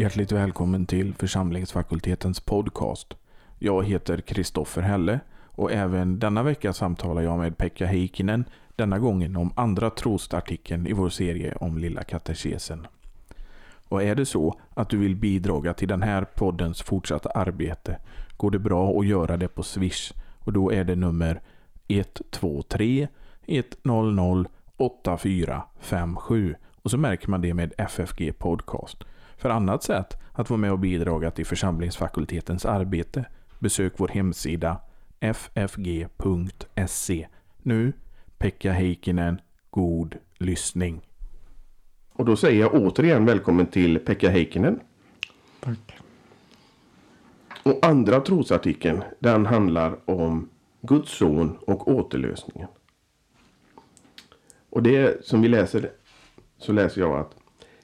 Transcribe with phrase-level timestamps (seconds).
[0.00, 3.16] Hjärtligt välkommen till församlingsfakultetens podcast.
[3.58, 8.44] Jag heter Kristoffer Helle och även denna vecka samtalar jag med Pekka Heikkinen,
[8.76, 12.86] denna gången om andra trosartikeln i vår serie om Lilla katekesen.
[13.88, 17.98] Och är det så att du vill bidraga till den här poddens fortsatta arbete
[18.36, 21.40] går det bra att göra det på Swish och då är det nummer
[21.88, 23.08] 123
[23.46, 24.44] 100
[24.76, 29.04] 8457 och så märker man det med FFG Podcast.
[29.40, 33.24] För annat sätt att vara med och bidra till församlingsfakultetens arbete
[33.58, 34.80] besök vår hemsida
[35.20, 37.26] ffg.se.
[37.62, 37.92] Nu,
[38.38, 39.40] Pekka Heikkinen,
[39.70, 41.00] god lyssning.
[42.12, 44.80] Och då säger jag återigen välkommen till Pekka Heikkinen.
[45.60, 45.98] Tack.
[47.62, 50.48] Och andra trosartikeln, den handlar om
[50.80, 52.68] Guds son och återlösningen.
[54.70, 55.90] Och det som vi läser,
[56.58, 57.39] så läser jag att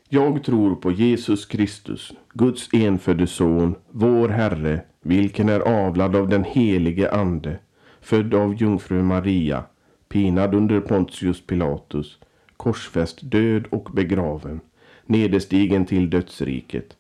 [0.09, 6.45] jag tror på Jesus Kristus, Guds enfödde son, vår Herre, vilken är avlad av den
[6.45, 7.59] helige Ande,
[8.01, 9.65] född av jungfru Maria,
[10.09, 12.19] pinad under Pontius Pilatus,
[12.57, 14.61] korsfäst, död och begraven,
[15.07, 16.97] nederstigen till dödsriket,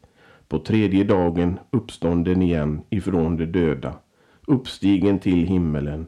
[0.48, 3.94] på tredje dagen uppstånden igen ifrån de döda,
[4.46, 6.06] uppstigen till himmelen,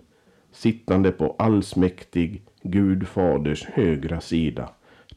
[0.53, 4.69] sittande på allsmäktig Gud faders högra sida,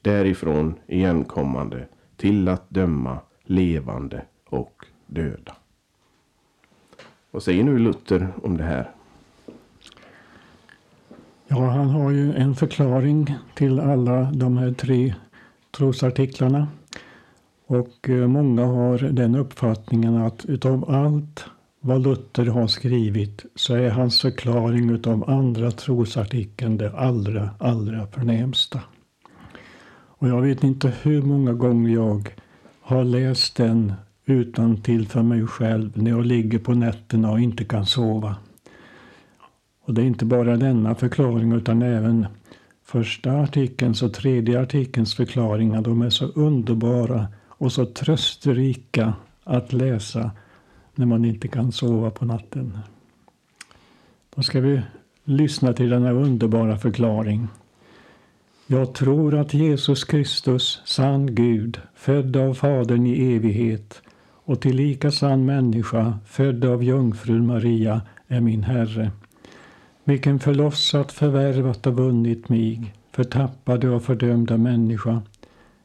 [0.01, 5.55] därifrån igenkommande till att döma levande och döda.
[7.31, 8.91] Vad säger nu Luther om det här?
[11.47, 15.15] Ja, han har ju en förklaring till alla de här tre
[15.71, 16.67] trosartiklarna.
[17.65, 21.45] Och eh, många har den uppfattningen att utav allt
[21.79, 28.79] vad Luther har skrivit så är hans förklaring utav andra trosartikeln det allra, allra förnämsta.
[30.21, 32.29] Och jag vet inte hur många gånger jag
[32.81, 33.93] har läst den
[34.25, 38.35] utan till för mig själv när jag ligger på nätterna och inte kan sova.
[39.81, 42.27] Och det är inte bara denna förklaring utan även
[42.83, 45.81] första artikelns och tredje artikelns förklaringar.
[45.81, 50.31] De är så underbara och så trösterika att läsa
[50.95, 52.77] när man inte kan sova på natten.
[54.35, 54.81] Då ska vi
[55.23, 57.47] lyssna till denna underbara förklaring.
[58.71, 64.01] Jag tror att Jesus Kristus, sann Gud, född av Fadern i evighet
[64.45, 69.11] och tillika sann människa, född av jungfrun Maria, är min Herre.
[70.03, 75.21] Vilken förlossat, förvärvat och vunnit mig, förtappade och fördömda människa,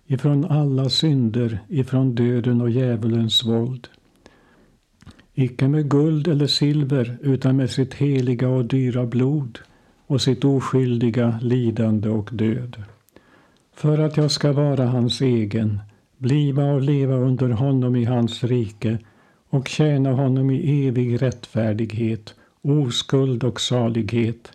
[0.07, 3.89] ifrån alla synder, ifrån döden och djävulens våld.
[5.35, 9.59] Icke med guld eller silver, utan med sitt heliga och dyra blod
[10.07, 12.83] och sitt oskyldiga lidande och död.
[13.75, 15.81] För att jag ska vara hans egen,
[16.19, 18.99] bliva och leva under honom i hans rike
[19.51, 24.53] och tjäna honom i evig rättfärdighet, oskuld och salighet,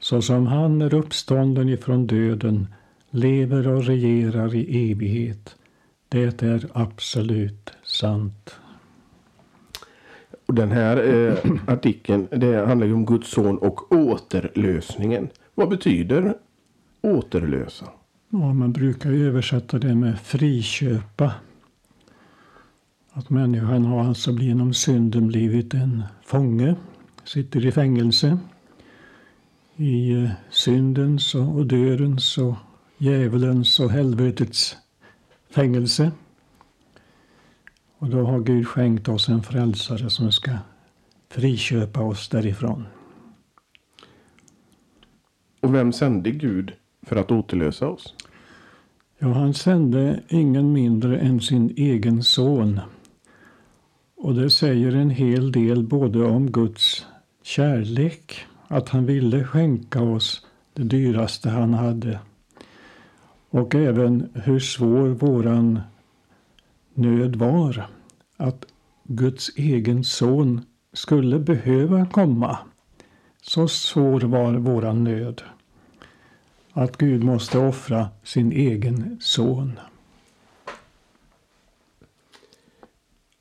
[0.00, 2.66] såsom han är uppstånden ifrån döden,
[3.10, 5.56] lever och regerar i evighet.
[6.08, 8.60] Det är absolut sant.
[10.50, 15.28] Och den här eh, artikeln det handlar ju om Guds son och återlösningen.
[15.54, 16.34] Vad betyder
[17.02, 17.86] återlösa?
[18.30, 21.32] Ja, man brukar översätta det med friköpa.
[23.12, 26.74] Att människan har alltså genom synden blivit en fånge,
[27.24, 28.38] sitter i fängelse.
[29.76, 32.54] I eh, syndens och dödens och
[32.98, 34.76] djävulens och helvetets
[35.50, 36.10] fängelse.
[38.00, 40.50] Och då har Gud skänkt oss en frälsare som ska
[41.28, 42.86] friköpa oss därifrån.
[45.60, 46.72] Och vem sände Gud
[47.02, 48.14] för att återlösa oss?
[49.18, 52.80] Ja, han sände ingen mindre än sin egen son.
[54.16, 57.06] Och det säger en hel del både om Guds
[57.42, 62.20] kärlek, att han ville skänka oss det dyraste han hade.
[63.50, 65.80] Och även hur svår våran
[66.94, 67.86] nöd var.
[68.40, 68.66] Att
[69.04, 70.60] Guds egen son
[70.92, 72.58] skulle behöva komma.
[73.42, 75.42] Så svår var våran nöd.
[76.72, 79.80] Att Gud måste offra sin egen son.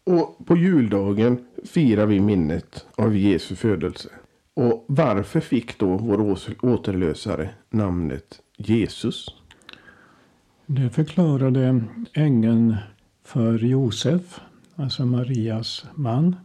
[0.03, 4.09] Och på juldagen firar vi minnet av Jesu födelse.
[4.53, 9.25] Och varför fick då vår återlösare namnet Jesus?
[10.65, 12.75] Det förklarade ängeln
[13.23, 14.41] för Josef,
[14.79, 16.35] alltså Marias man.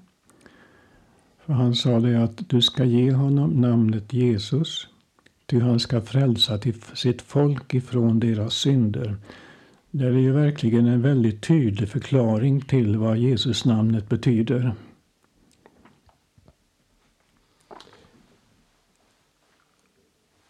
[1.39, 4.89] För han sa det att du ska ge honom namnet Jesus,
[5.47, 9.17] ty han ska frälsa till sitt folk ifrån deras synder.
[9.91, 14.75] Det är ju verkligen en väldigt tydlig förklaring till vad Jesus namnet betyder.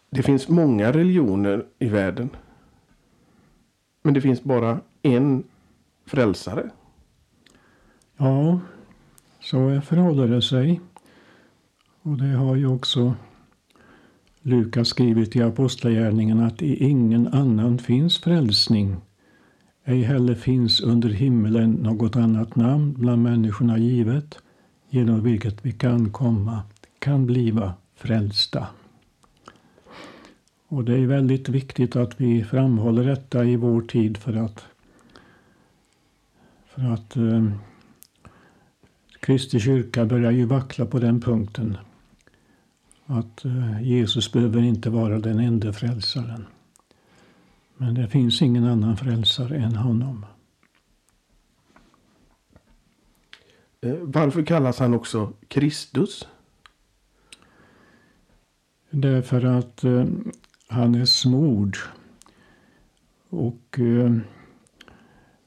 [0.09, 2.29] Det finns många religioner i världen.
[4.01, 5.43] Men det finns bara en
[6.05, 6.69] frälsare.
[8.17, 8.59] Ja,
[9.41, 10.81] så förhåller det sig.
[12.01, 13.13] Och det har ju också
[14.41, 18.95] Lukas skrivit i Apostlagärningen att i ingen annan finns frälsning.
[19.83, 24.37] Ej heller finns under himmelen något annat namn bland människorna givet
[24.89, 26.61] genom vilket vi kan komma,
[26.99, 28.67] kan bliva frälsta.
[30.67, 34.65] Och det är väldigt viktigt att vi framhåller detta i vår tid för att
[36.67, 37.43] för att eh,
[39.25, 41.77] Kristi kyrka börjar ju vackla på den punkten.
[43.05, 46.45] Att eh, Jesus behöver inte vara den enda frälsaren.
[47.77, 50.25] Men det finns ingen annan frälsare än honom.
[53.81, 56.27] Eh, varför kallas han också Kristus?
[58.89, 60.05] Därför att eh,
[60.67, 61.77] han är smord.
[63.29, 63.79] Och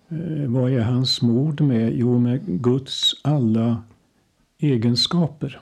[0.09, 1.97] Eh, vad är han smord med?
[1.97, 3.83] Jo, med Guds alla
[4.59, 5.61] egenskaper.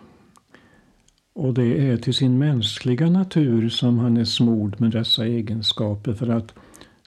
[1.32, 6.12] Och det är till sin mänskliga natur som han är smord med dessa egenskaper.
[6.12, 6.54] För att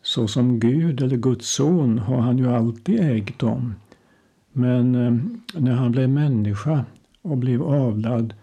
[0.02, 3.76] så som Gud eller Guds son har han ju alltid ägt dem.
[4.52, 5.14] Men eh,
[5.62, 6.86] när han blev människa
[7.22, 8.34] och blev avlad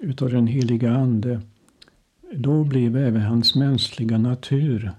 [0.00, 1.40] utav den heliga Ande
[2.32, 4.92] då blev även hans mänskliga natur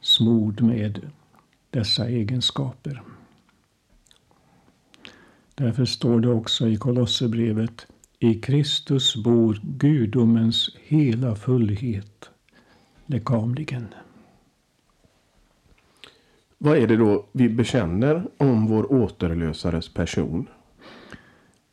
[0.00, 1.00] smord med
[1.70, 3.02] dessa egenskaper.
[5.54, 7.86] Därför står det också i Kolosserbrevet
[8.18, 12.30] i Kristus bor gudomens hela fullhet
[13.06, 13.86] lekamligen.
[16.58, 20.46] Vad är det då vi bekänner om vår återlösares person?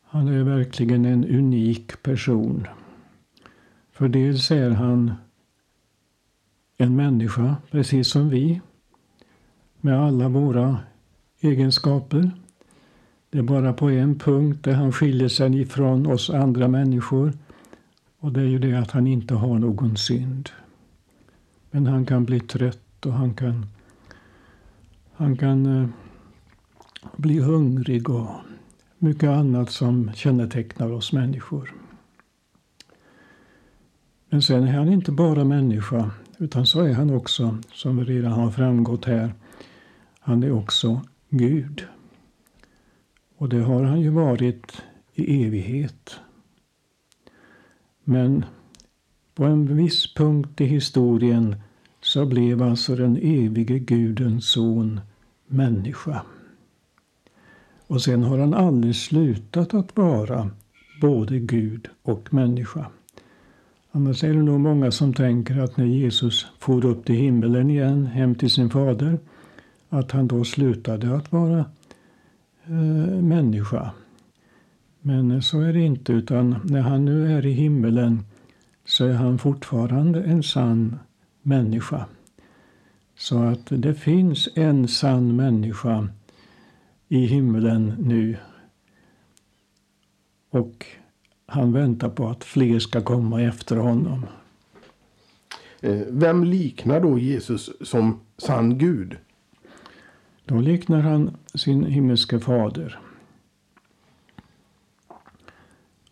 [0.02, 2.66] Han är verkligen en unik person.
[3.92, 5.14] För dels är han
[6.76, 8.60] en människa, precis som vi,
[9.88, 10.78] med alla våra
[11.40, 12.30] egenskaper.
[13.30, 17.32] Det är bara på en punkt där han skiljer sig ifrån oss andra människor.
[18.18, 20.48] Och det är ju det att han inte har någon synd.
[21.70, 23.66] Men han kan bli trött och han kan,
[25.12, 25.88] han kan eh,
[27.16, 28.28] bli hungrig och
[28.98, 31.74] mycket annat som kännetecknar oss människor.
[34.28, 38.50] Men sen är han inte bara människa, utan så är han också, som redan har
[38.50, 39.32] framgått här,
[40.28, 41.86] han är också Gud.
[43.36, 44.82] Och det har han ju varit
[45.14, 46.20] i evighet.
[48.04, 48.44] Men
[49.34, 51.56] på en viss punkt i historien
[52.00, 55.00] så blev alltså den evige Gudens son
[55.46, 56.22] människa.
[57.86, 60.50] Och sen har han aldrig slutat att vara
[61.00, 62.86] både Gud och människa.
[63.90, 68.06] Annars är det nog många som tänker att när Jesus for upp till himmelen igen,
[68.06, 69.18] hem till sin fader,
[69.88, 71.64] att han då slutade att vara
[72.64, 73.90] eh, människa.
[75.00, 78.24] Men så är det inte, utan när han nu är i himmelen
[78.84, 80.98] så är han fortfarande en sann
[81.42, 82.06] människa.
[83.16, 86.08] Så att det finns en sann människa
[87.08, 88.36] i himmelen nu.
[90.50, 90.86] Och
[91.46, 94.26] han väntar på att fler ska komma efter honom.
[95.80, 99.16] Eh, vem liknar då Jesus som sann Gud?
[100.48, 102.98] Då liknar han sin himmelske fader.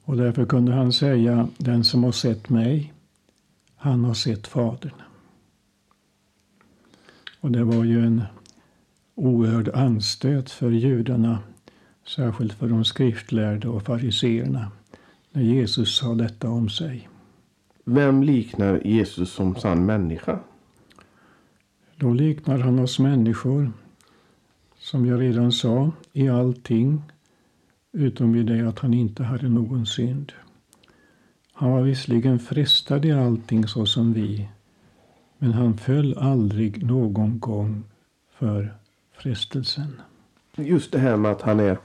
[0.02, 2.92] Och därför kunde han säga, den som har sett mig,
[3.76, 4.92] han har sett Fadern.
[7.40, 8.22] Och det var ju en
[9.14, 11.38] oerhörd anstöt för judarna,
[12.06, 14.70] särskilt för de skriftlärda och fariseerna
[15.32, 17.08] när Jesus sa detta om sig.
[17.84, 20.38] Vem liknar Jesus som sann människa?
[21.96, 23.72] Då liknar han oss människor,
[24.86, 27.02] som jag redan sa, i allting
[27.92, 30.32] utom i det att han inte hade någon synd.
[31.52, 34.48] Han var visserligen frestad i allting så som vi,
[35.38, 37.84] men han föll aldrig någon gång
[38.38, 38.74] för
[39.12, 40.00] frestelsen.
[40.56, 41.78] Just det här med att han är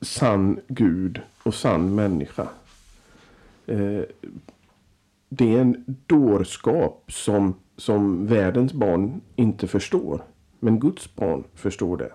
[0.00, 2.48] sann Gud och sann människa.
[3.66, 4.02] Eh,
[5.28, 10.22] det är en dårskap som, som världens barn inte förstår.
[10.60, 12.12] Men Guds barn förstår det.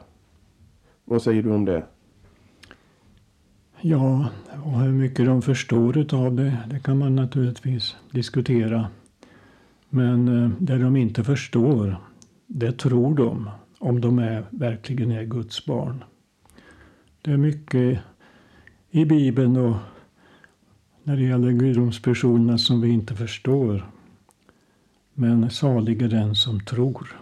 [1.11, 1.83] Vad säger du om det?
[3.81, 4.29] Ja,
[4.63, 8.87] och hur mycket de förstår utav det, det kan man naturligtvis diskutera.
[9.89, 11.95] Men eh, det de inte förstår,
[12.47, 13.49] det tror de.
[13.79, 16.03] om de är, verkligen är Guds barn.
[17.21, 17.99] Det är mycket
[18.91, 19.75] i Bibeln och
[21.03, 23.91] när det gäller gudomspersonerna som vi inte förstår.
[25.13, 27.21] Men salig är den som tror.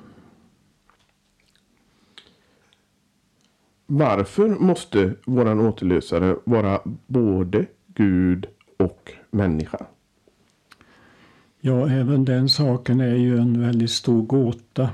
[3.92, 8.46] Varför måste våran återlösare vara både Gud
[8.78, 9.86] och människa?
[11.60, 14.90] Ja, även den saken är ju en väldigt stor gåta.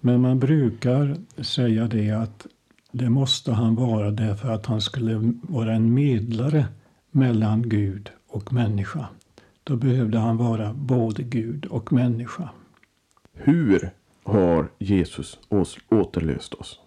[0.00, 2.46] Men man brukar säga det att
[2.92, 6.66] det måste han vara därför att han skulle vara en medlare
[7.10, 9.06] mellan Gud och människa.
[9.64, 12.48] Då behövde han vara både Gud och människa.
[13.32, 13.90] Hur
[14.22, 15.38] har Jesus
[15.88, 16.80] återlöst oss?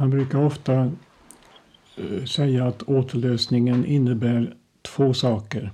[0.00, 0.92] Man brukar ofta
[1.96, 5.70] eh, säga att återlösningen innebär två saker.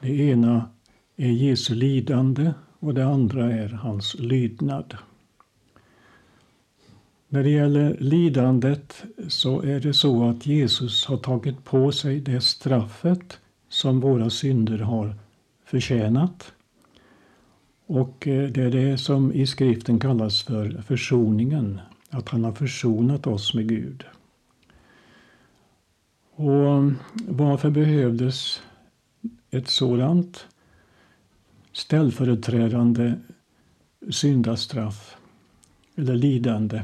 [0.00, 0.70] Det ena
[1.16, 4.96] är Jesu lidande och det andra är hans lydnad.
[7.28, 12.40] När det gäller lidandet så är det så att Jesus har tagit på sig det
[12.40, 15.14] straffet som våra synder har
[15.64, 16.52] förtjänat.
[17.86, 21.80] Och eh, det är det som i skriften kallas för försoningen,
[22.16, 24.04] att han har försonat oss med Gud.
[26.30, 26.92] Och
[27.28, 28.62] varför behövdes
[29.50, 30.46] ett sådant
[31.72, 33.14] ställföreträdande
[34.10, 35.16] syndastraff
[35.96, 36.82] eller lidande?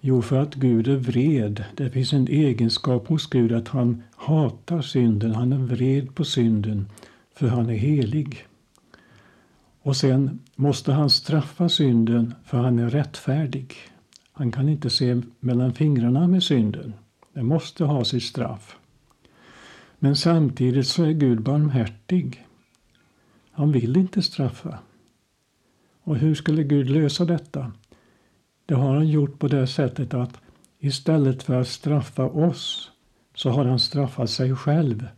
[0.00, 1.64] Jo, för att Gud är vred.
[1.76, 5.34] Det finns en egenskap hos Gud att han hatar synden.
[5.34, 6.88] Han är vred på synden,
[7.34, 8.46] för han är helig.
[9.82, 13.76] Och sen måste han straffa synden, för han är rättfärdig.
[14.40, 16.94] Han kan inte se mellan fingrarna med synden.
[17.32, 18.78] Den måste ha sitt straff.
[19.98, 22.46] Men samtidigt så är Gud barmhärtig.
[23.50, 24.78] Han vill inte straffa.
[26.02, 27.72] Och hur skulle Gud lösa detta?
[28.66, 30.40] Det har han gjort på det sättet att
[30.78, 32.90] istället för att straffa oss
[33.34, 35.08] så har han straffat sig själv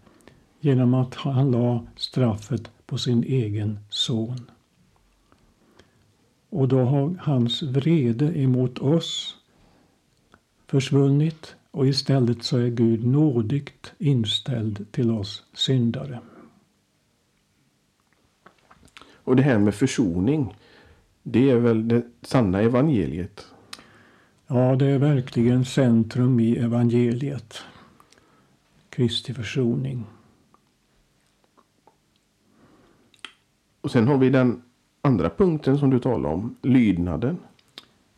[0.60, 4.50] genom att han la straffet på sin egen son.
[6.52, 9.36] Och då har hans vrede emot oss
[10.66, 16.20] försvunnit och istället så är Gud nådigt inställd till oss syndare.
[19.14, 20.56] Och det här med försoning,
[21.22, 23.46] det är väl det sanna evangeliet?
[24.46, 27.62] Ja, det är verkligen centrum i evangeliet.
[28.88, 30.04] Kristi försoning.
[33.80, 34.62] Och sen har vi den
[35.02, 37.38] andra punkten som du talar om, lydnaden.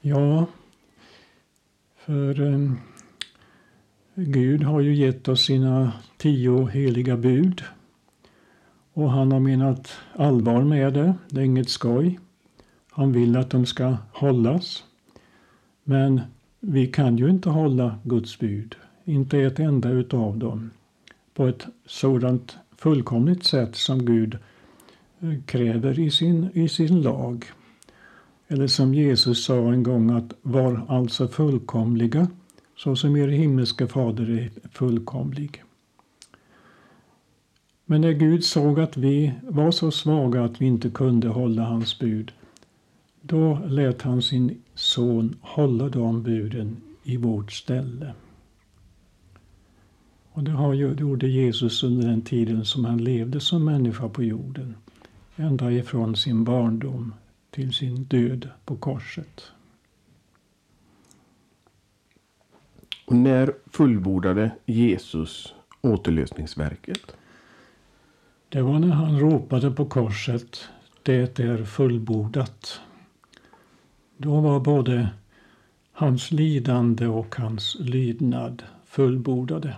[0.00, 0.46] Ja,
[1.96, 2.72] för eh,
[4.14, 7.62] Gud har ju gett oss sina tio heliga bud.
[8.92, 11.14] Och han har menat allvar med det.
[11.28, 12.20] Det är inget skoj.
[12.90, 14.84] Han vill att de ska hållas.
[15.84, 16.20] Men
[16.60, 18.74] vi kan ju inte hålla Guds bud.
[19.04, 20.70] Inte ett enda utav dem.
[21.34, 24.38] På ett sådant fullkomligt sätt som Gud
[25.46, 27.44] kräver i sin, i sin lag.
[28.48, 32.28] Eller som Jesus sa en gång att var alltså fullkomliga
[32.76, 35.62] så som er himmelske fader är fullkomlig.
[37.86, 41.98] Men när Gud såg att vi var så svaga att vi inte kunde hålla hans
[41.98, 42.32] bud,
[43.22, 48.14] då lät han sin son hålla de buden i vårt ställe.
[50.32, 54.22] Och det har ju, gjorde Jesus under den tiden som han levde som människa på
[54.22, 54.74] jorden.
[55.36, 57.14] Ända ifrån sin barndom
[57.50, 59.42] till sin död på korset.
[63.06, 67.16] Och när fullbordade Jesus återlösningsverket?
[68.48, 70.68] Det var när han ropade på korset,
[71.02, 72.80] det är fullbordat.
[74.16, 75.08] Då var både
[75.92, 79.76] hans lidande och hans lydnad fullbordade.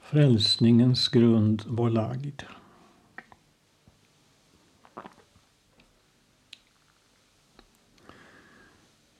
[0.00, 2.42] Frälsningens grund var lagd.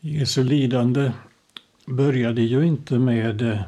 [0.06, 1.12] Jesu lidande
[1.86, 3.60] började ju inte med eh,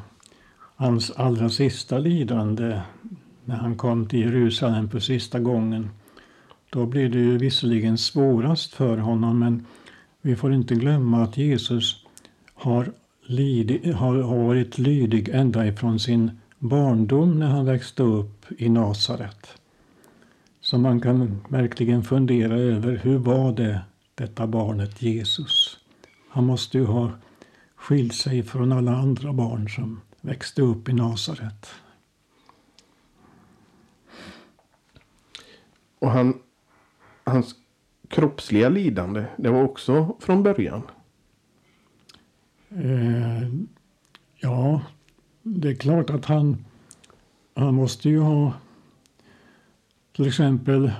[0.75, 2.81] hans allra sista lidande
[3.45, 5.89] när han kom till Jerusalem för sista gången.
[6.69, 9.65] Då blev det ju visserligen svårast för honom men
[10.21, 12.05] vi får inte glömma att Jesus
[12.53, 12.91] har,
[13.25, 19.47] lidi, har varit lydig ända ifrån sin barndom när han växte upp i Nasaret.
[20.61, 23.81] Så man kan verkligen fundera över hur var det
[24.15, 25.66] detta barnet Jesus?
[26.37, 27.11] Han måste ju ha
[27.75, 31.67] skilt sig från alla andra barn som växte upp i Nasaret.
[35.99, 36.39] Och han,
[37.23, 37.55] hans
[38.07, 40.81] kroppsliga lidande, det var också från början?
[42.69, 43.49] Eh,
[44.35, 44.81] ja,
[45.43, 46.65] det är klart att han,
[47.55, 48.53] han måste ju ha
[50.15, 50.91] till exempel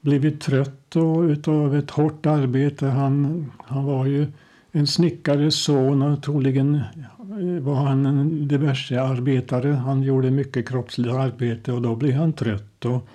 [0.00, 2.86] blivit trött och utav ett hårt arbete.
[2.86, 4.26] Han, han var ju
[4.72, 9.68] en snickares son och troligen eh, var han en diverse arbetare.
[9.68, 12.84] Han gjorde mycket kroppsligt arbete och då blev han trött.
[12.84, 13.08] Och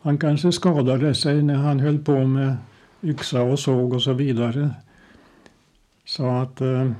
[0.00, 2.56] han kanske skadade sig när han höll på med
[3.02, 4.70] yxa och såg och så vidare.
[6.04, 6.90] Så att eh,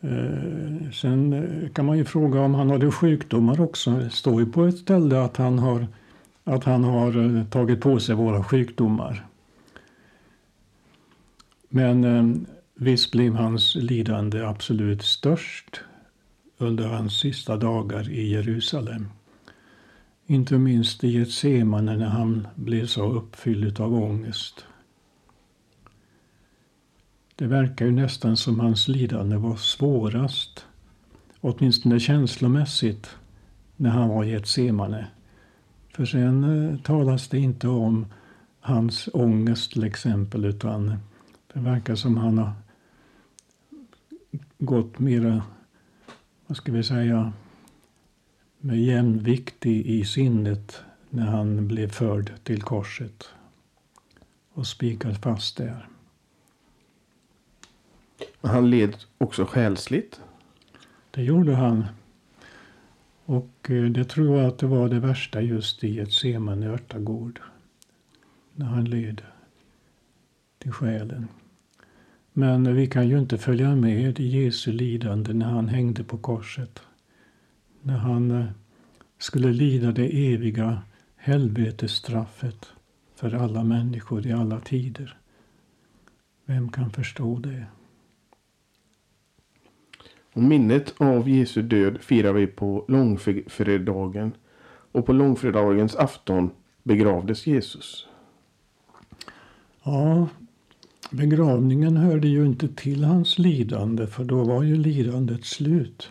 [0.00, 3.90] eh, Sen kan man ju fråga om han hade sjukdomar också.
[3.90, 5.86] Det står ju på ett ställe att han har,
[6.44, 9.26] att han har eh, tagit på sig våra sjukdomar.
[11.68, 15.80] Men eh, visst blev hans lidande absolut störst
[16.58, 19.08] under hans sista dagar i Jerusalem.
[20.26, 24.64] Inte minst i Getsemane när han blev så uppfylld av ångest.
[27.36, 30.66] Det verkar ju nästan som hans lidande var svårast,
[31.40, 33.10] åtminstone känslomässigt,
[33.76, 35.06] när han var i Getsemane.
[36.00, 38.06] För sen eh, talas det inte om
[38.60, 40.96] hans ångest till exempel, utan
[41.52, 42.52] det verkar som han har
[44.58, 45.42] gått mera,
[46.46, 47.32] vad ska vi säga,
[48.58, 53.28] med jämvikt i, i sinnet när han blev förd till korset
[54.52, 55.88] och spikad fast där.
[58.40, 60.20] Han led också själsligt.
[61.10, 61.84] Det gjorde han.
[63.30, 67.40] Och eh, det tror jag att det var det värsta just i ett Semane örtagård.
[68.54, 69.22] När han led
[70.58, 71.28] till själen.
[72.32, 76.82] Men vi kan ju inte följa med i Jesu lidande när han hängde på korset.
[77.82, 78.46] När han eh,
[79.18, 80.82] skulle lida det eviga
[81.16, 82.72] helvetesstraffet
[83.14, 85.16] för alla människor i alla tider.
[86.44, 87.66] Vem kan förstå det?
[90.32, 94.32] Och minnet av Jesu död firar vi på långfredagen.
[94.92, 96.50] Och på långfredagens afton
[96.82, 98.06] begravdes Jesus.
[99.82, 100.28] Ja,
[101.10, 106.10] begravningen hörde ju inte till hans lidande för då var ju lidandet slut.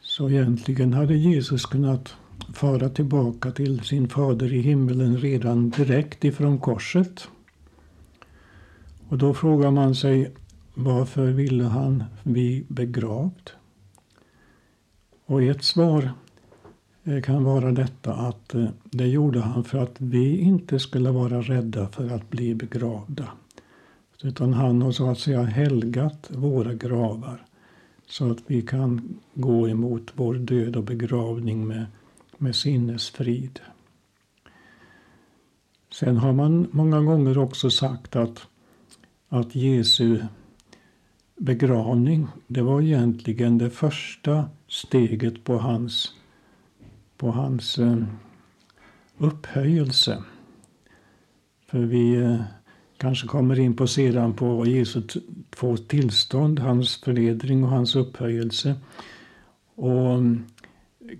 [0.00, 2.14] Så egentligen hade Jesus kunnat
[2.54, 7.28] fara tillbaka till sin fader i himmelen redan direkt ifrån korset.
[9.08, 10.34] Och då frågar man sig
[10.74, 13.50] varför ville han bli begravd?
[15.26, 16.10] Och ett svar
[17.04, 21.40] eh, kan vara detta att eh, det gjorde han för att vi inte skulle vara
[21.40, 23.28] rädda för att bli begravda.
[24.22, 27.46] Utan han har så att säga helgat våra gravar
[28.06, 31.86] så att vi kan gå emot vår död och begravning med,
[32.38, 33.60] med sinnesfrid.
[35.92, 38.46] Sen har man många gånger också sagt att,
[39.28, 40.18] att Jesu
[41.36, 46.14] begravning, det var egentligen det första steget på hans,
[47.16, 47.96] på hans eh,
[49.18, 50.22] upphöjelse.
[51.66, 52.40] För vi eh,
[52.96, 55.02] kanske kommer in på sedan på Jesu
[55.50, 58.74] två tillstånd, hans förnedring och hans upphöjelse.
[59.74, 60.44] Och mm,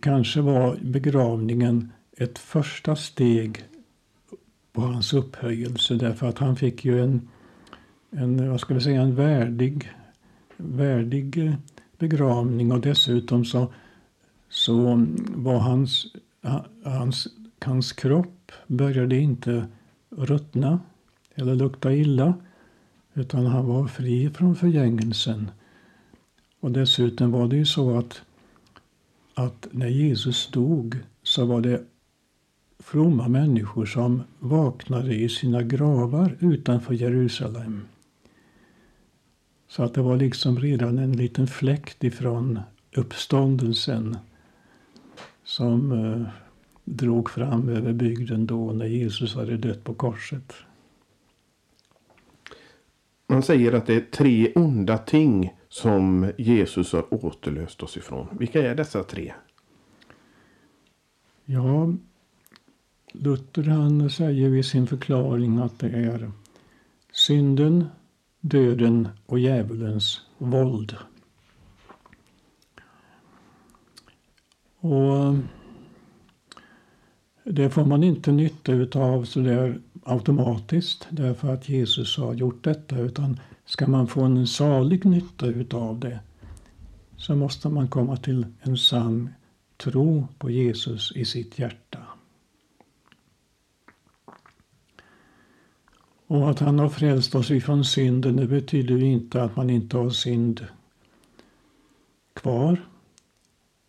[0.00, 3.64] kanske var begravningen ett första steg
[4.72, 7.28] på hans upphöjelse därför att han fick ju en,
[8.10, 9.90] en vad ska vi säga, en värdig
[10.64, 11.54] värdig eh,
[11.98, 13.72] begravning och dessutom så,
[14.48, 16.06] så var hans,
[16.84, 17.28] hans,
[17.60, 19.66] hans kropp började inte
[20.10, 20.80] ruttna
[21.34, 22.34] eller lukta illa
[23.14, 25.50] utan han var fri från förgängelsen.
[26.60, 28.22] Och dessutom var det ju så att,
[29.34, 31.82] att när Jesus dog så var det
[32.78, 37.84] fromma människor som vaknade i sina gravar utanför Jerusalem.
[39.72, 42.60] Så att det var liksom redan en liten fläkt ifrån
[42.96, 44.16] uppståndelsen
[45.44, 46.28] som eh,
[46.84, 50.52] drog fram över bygden då när Jesus hade dött på korset.
[53.26, 58.26] Man säger att det är tre onda ting som Jesus har återlöst oss ifrån.
[58.38, 59.32] Vilka är dessa tre?
[61.44, 61.94] Ja,
[63.12, 66.30] Luther han säger i sin förklaring att det är
[67.12, 67.86] synden,
[68.42, 70.96] döden och djävulens våld.
[74.80, 75.34] Och
[77.44, 83.40] det får man inte nytta utav sådär automatiskt därför att Jesus har gjort detta utan
[83.64, 86.20] ska man få en salig nytta utav det
[87.16, 89.30] så måste man komma till en sann
[89.76, 91.98] tro på Jesus i sitt hjärta.
[96.32, 100.10] Och att han har frälst oss ifrån synden det betyder inte att man inte har
[100.10, 100.66] synd
[102.34, 102.80] kvar.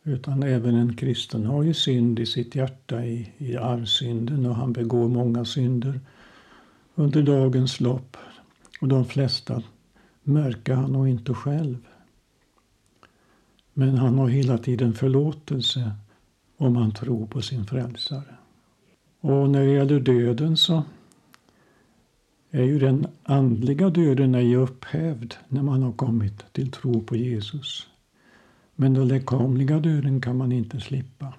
[0.03, 4.73] Utan även en kristen har ju synd i sitt hjärta, i, i arvsynden och han
[4.73, 5.99] begår många synder
[6.95, 8.17] under dagens lopp.
[8.81, 9.63] Och de flesta
[10.23, 11.77] märker han nog inte själv.
[13.73, 15.91] Men han har hela tiden förlåtelse
[16.57, 18.35] om han tror på sin frälsare.
[19.21, 20.83] Och när det gäller döden så
[22.55, 27.87] är ju den andliga döden ej upphävd när man har kommit till tro på Jesus.
[28.75, 31.33] Men den lekamliga döden kan man inte slippa.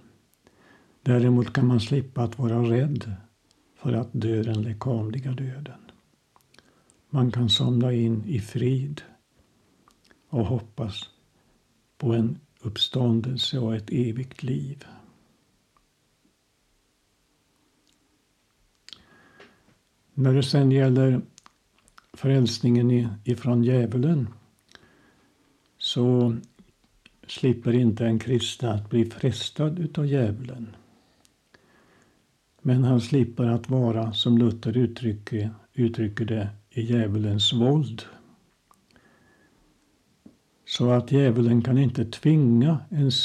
[1.02, 3.12] Däremot kan man slippa att vara rädd
[3.76, 5.80] för att dö den lekamliga döden.
[7.10, 9.02] Man kan somna in i frid
[10.28, 11.10] och hoppas
[11.98, 14.84] på en uppståndelse och ett evigt liv.
[20.14, 21.20] När det sen gäller
[22.12, 24.28] frälsningen ifrån djävulen
[25.78, 26.36] så
[27.26, 30.76] slipper inte en kristen att bli frestad utav djävulen.
[32.62, 38.02] Men han slipper att vara, som Luther uttrycker, uttrycker det, i djävulens våld.
[40.64, 42.78] Så att djävulen kan inte tvinga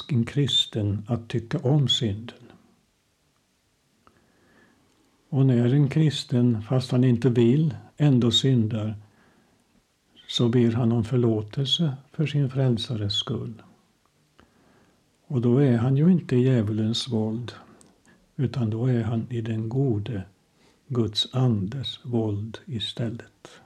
[0.09, 2.38] en kristen att tycka om synden.
[5.29, 8.95] Och när en kristen, fast han inte vill, ändå syndar
[10.27, 13.53] så ber han om förlåtelse för sin frälsares skull.
[15.27, 17.51] Och då är han ju inte i djävulens våld
[18.35, 20.23] utan då är han i den gode
[20.87, 23.61] Guds andes våld istället.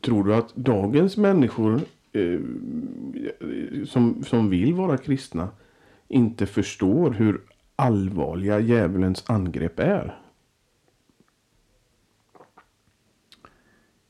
[0.00, 1.80] Tror du att dagens människor
[2.12, 2.40] eh,
[3.86, 5.48] som, som vill vara kristna
[6.08, 7.40] inte förstår hur
[7.76, 10.18] allvarliga djävulens angrepp är?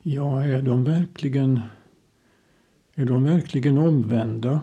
[0.03, 1.61] Ja, är de verkligen,
[2.95, 4.61] är de verkligen omvända?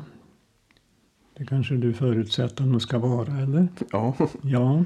[1.33, 3.67] Det kanske du förutsätter att de ska vara, eller?
[3.91, 4.15] Ja.
[4.41, 4.85] Ja.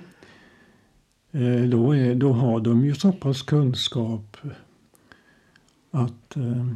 [1.32, 4.38] Eh, då, är, då har de ju så pass kunskap
[5.92, 6.68] att, eh,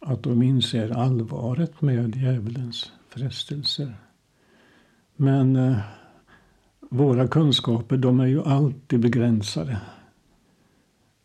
[0.00, 3.94] att de inser allvaret med djävulens frestelser.
[5.16, 5.78] Men eh,
[6.92, 9.80] våra kunskaper de är ju alltid begränsade.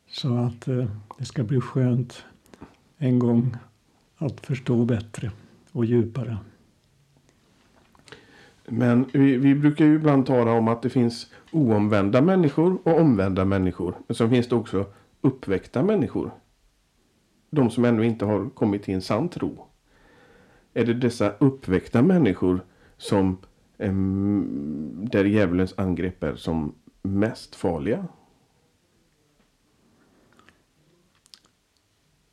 [0.09, 0.85] Så att eh,
[1.17, 2.23] det ska bli skönt
[2.97, 3.55] en gång
[4.17, 5.31] att förstå bättre
[5.71, 6.37] och djupare.
[8.65, 13.45] Men vi, vi, brukar ju ibland tala om att det finns oomvända människor och omvända
[13.45, 13.95] människor.
[14.07, 14.85] Men så finns det också
[15.21, 16.31] uppväckta människor.
[17.49, 19.65] De som ännu inte har kommit till en sann tro.
[20.73, 22.61] Är det dessa uppväckta människor
[22.97, 23.37] som
[25.11, 28.07] där djävulens angrepp är som mest farliga?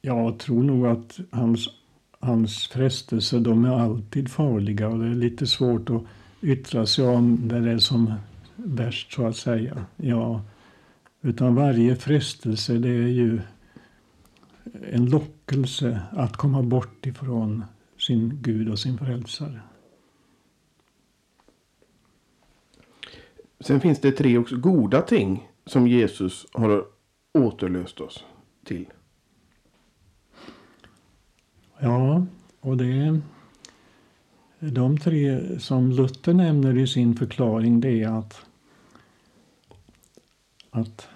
[0.00, 1.68] Jag tror nog att hans,
[2.20, 6.02] hans frestelser de är alltid farliga och det är lite svårt att
[6.42, 8.12] yttra sig om där det är som
[8.56, 9.84] värst så att säga.
[9.96, 10.42] Ja,
[11.22, 13.40] utan varje frestelse det är ju
[14.90, 17.64] en lockelse att komma bort ifrån
[17.98, 19.60] sin Gud och sin frälsare.
[23.60, 26.84] Sen finns det tre också goda ting som Jesus har
[27.38, 28.24] återlöst oss
[28.64, 28.86] till.
[31.78, 32.26] Ja,
[32.60, 33.20] och det
[34.72, 38.46] de tre som Luther nämner i sin förklaring det är att,
[40.70, 41.08] att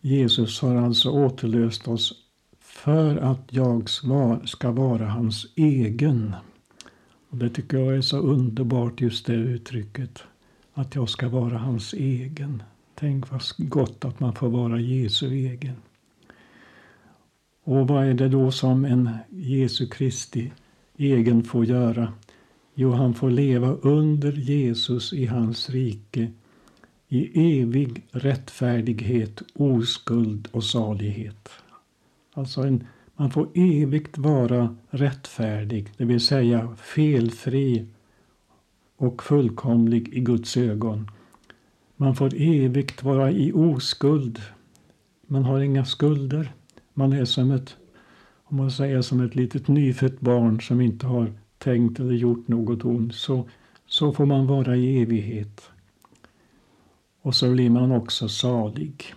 [0.00, 2.12] Jesus har alltså återlöst oss
[2.60, 3.88] för att jag
[4.44, 6.34] ska vara hans egen.
[7.28, 10.22] Och Det tycker jag är så underbart, just det uttrycket.
[10.74, 12.62] Att jag ska vara hans egen.
[12.94, 15.76] Tänk vad gott att man får vara Jesu egen.
[17.64, 20.52] Och vad är det då som en Jesu Kristi
[20.96, 22.12] egen får göra?
[22.74, 26.32] Jo, han får leva under Jesus i hans rike
[27.08, 31.48] i evig rättfärdighet, oskuld och salighet.
[32.32, 37.86] Alltså en, man får evigt vara rättfärdig, det vill säga felfri
[38.96, 41.10] och fullkomlig i Guds ögon.
[41.96, 44.40] Man får evigt vara i oskuld.
[45.26, 46.52] Man har inga skulder.
[46.94, 47.76] Man är som ett,
[48.44, 52.84] om man säger som ett litet nyfött barn som inte har tänkt eller gjort något
[52.84, 53.48] ont så,
[53.86, 55.70] så får man vara i evighet.
[57.22, 59.14] Och så blir man också salig.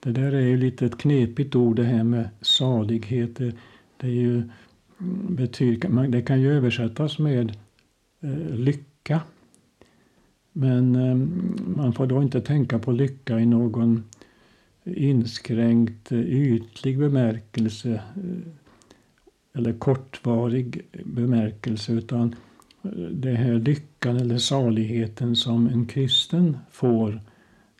[0.00, 3.36] Det där är ju lite ett knepigt ord det här med salighet.
[3.36, 3.52] Det,
[3.96, 4.36] det är ju,
[5.00, 7.56] mm, betyder, det kan ju översättas med
[8.26, 9.20] Eh, lycka.
[10.52, 11.14] Men eh,
[11.76, 14.04] man får då inte tänka på lycka i någon
[14.84, 18.00] inskränkt eh, ytlig bemärkelse
[19.54, 22.34] eller kortvarig bemärkelse utan
[23.12, 27.20] det här lyckan eller saligheten som en kristen får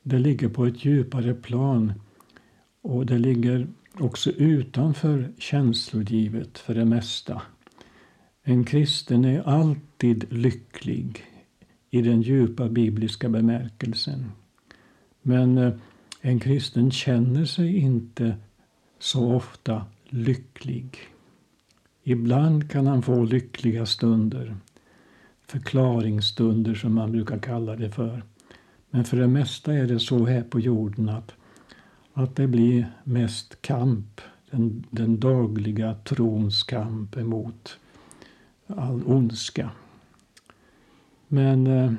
[0.02, 1.92] det ligger på ett djupare plan
[2.82, 3.66] och det ligger
[3.98, 7.42] också utanför känslolivet för det mesta.
[8.48, 11.24] En kristen är alltid lycklig
[11.90, 14.32] i den djupa bibliska bemärkelsen.
[15.22, 15.72] Men eh,
[16.20, 18.36] en kristen känner sig inte
[18.98, 20.98] så ofta lycklig.
[22.02, 24.56] Ibland kan han få lyckliga stunder,
[25.46, 28.22] förklaringsstunder som man brukar kalla det för.
[28.90, 31.32] Men för det mesta är det så här på jorden att,
[32.12, 37.78] att det blir mest kamp, den, den dagliga trons kamp emot
[38.66, 39.70] all ondska.
[41.28, 41.92] Men eh,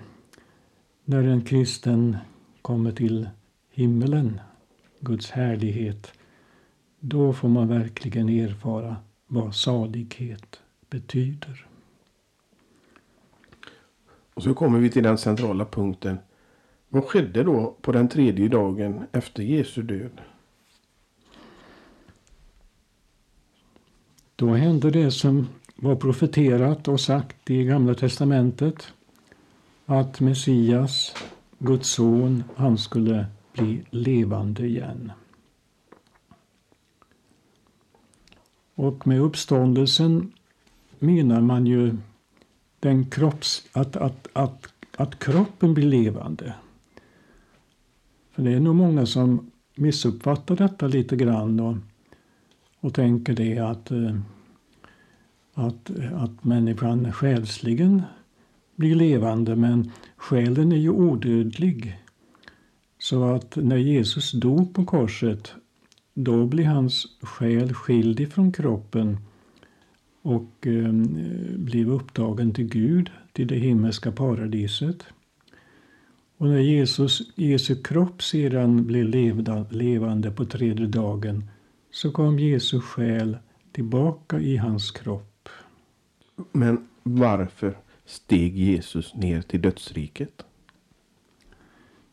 [1.06, 2.18] när en kristen
[2.62, 3.30] kommer till
[3.72, 4.42] himmelen,
[5.00, 6.12] Guds härlighet,
[7.00, 8.96] då får man verkligen erfara
[9.28, 11.68] vad salighet betyder.
[14.34, 16.18] Och så kommer vi till den centrala punkten.
[16.90, 20.22] Vad skedde då på den tredje dagen efter Jesu död?
[24.36, 25.48] Då hände det som
[25.78, 28.94] var profeterat och sagt i Gamla testamentet.
[29.86, 31.16] Att Messias,
[31.60, 35.12] Guds son, han skulle bli levande igen.
[38.76, 40.32] Och med uppståndelsen
[41.00, 41.98] menar man ju
[42.80, 46.54] den kropps, att, att, att, att kroppen blir levande.
[48.32, 51.76] För det är nog många som missuppfattar detta lite grann och,
[52.80, 54.16] och tänker det att, eh,
[55.58, 58.02] att, att människan själsligen
[58.76, 62.00] blir levande men själen är ju odödlig.
[63.00, 65.54] Så att när Jesus dog på korset
[66.14, 69.18] då blir hans själ skild ifrån kroppen
[70.22, 70.92] och eh,
[71.58, 75.04] blev upptagen till Gud, till det himmelska paradiset.
[76.38, 81.50] Och när Jesus, Jesu kropp sedan blev levda, levande på tredje dagen
[81.92, 83.38] så kom Jesu själ
[83.72, 85.37] tillbaka i hans kropp.
[86.52, 90.46] Men varför steg Jesus ner till dödsriket?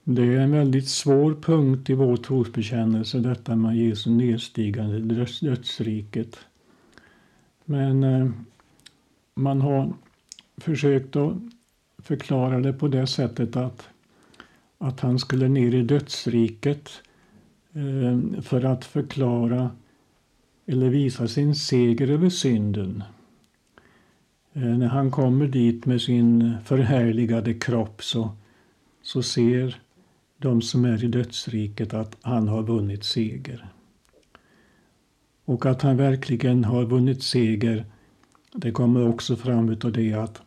[0.04, 6.38] Det är en väldigt svår punkt i vår trosbekännelse, detta med Jesu nedstigande i dödsriket.
[7.64, 8.30] Men eh,
[9.34, 9.92] man har
[10.56, 11.32] försökt att
[11.98, 13.88] förklara det på det sättet att,
[14.78, 16.90] att han skulle ner i dödsriket
[17.72, 19.70] eh, för att förklara
[20.66, 23.02] eller visa sin seger över synden.
[24.54, 28.30] Eh, när han kommer dit med sin förhärligade kropp så,
[29.02, 29.80] så ser
[30.38, 33.66] de som är i dödsriket att han har vunnit seger.
[35.44, 37.84] Och att han verkligen har vunnit seger
[38.56, 40.42] det kommer också fram utav det att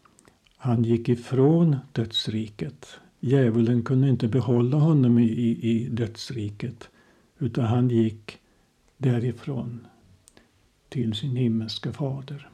[0.57, 2.99] han gick ifrån dödsriket.
[3.19, 6.89] Djävulen kunde inte behålla honom i, i, i dödsriket
[7.39, 8.37] utan han gick
[8.97, 9.87] därifrån
[10.89, 12.49] till sin himmelske fader.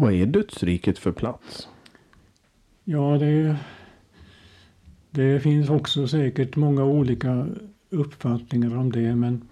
[0.00, 1.68] Vad är dödsriket för plats?
[2.84, 3.56] Ja, det,
[5.10, 7.46] det finns också säkert många olika
[7.90, 9.48] uppfattningar om det men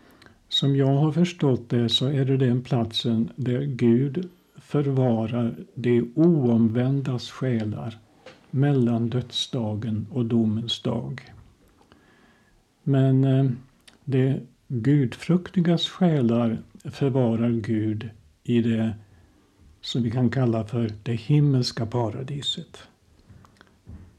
[0.49, 7.31] som jag har förstått det så är det den platsen där Gud förvarar de oomvändas
[7.31, 7.99] själar
[8.51, 11.33] mellan dödsdagen och domens dag.
[12.83, 13.51] Men eh,
[14.05, 18.11] de gudfruktigas själar förvarar Gud
[18.45, 18.95] i det
[19.81, 22.79] som vi kan kalla för det himmelska paradiset.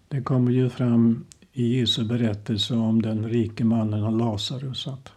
[0.07, 5.11] Det kommer ju fram i Jesu berättelse om den rike mannen och Lazarus att,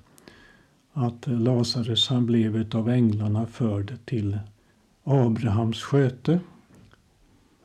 [0.93, 4.39] att Lazarus han blev av änglarna förd till
[5.05, 6.41] Abrahams sköte,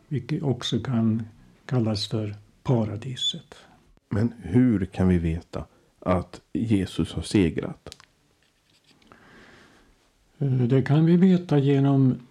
[0.08, 1.24] vilket också kan
[1.66, 3.56] kallas för paradiset.
[4.10, 5.66] Men hur kan vi veta
[6.00, 7.98] att Jesus har segrat?
[10.38, 12.27] Eh, det kan vi veta genom,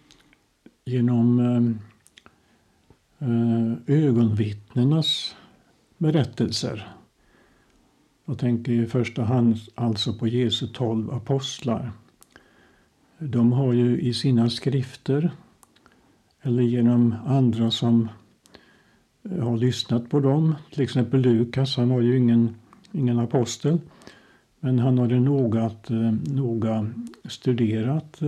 [0.89, 5.37] genom eh, eh, ögonvittnenas
[5.99, 6.89] berättelser.
[8.25, 11.93] Jag tänker i första hand alltså på Jesu tolv apostlar.
[13.19, 15.31] De har ju i sina skrifter
[16.43, 18.09] eller genom andra som
[19.31, 22.55] eh, har lyssnat på dem, till exempel Lukas, han var ju ingen,
[22.93, 23.79] ingen apostel,
[24.61, 26.91] men han hade noga, eh, noga
[27.25, 28.23] studerat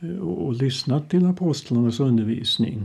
[0.00, 2.84] Eh, och lyssnat till apostlarnas undervisning.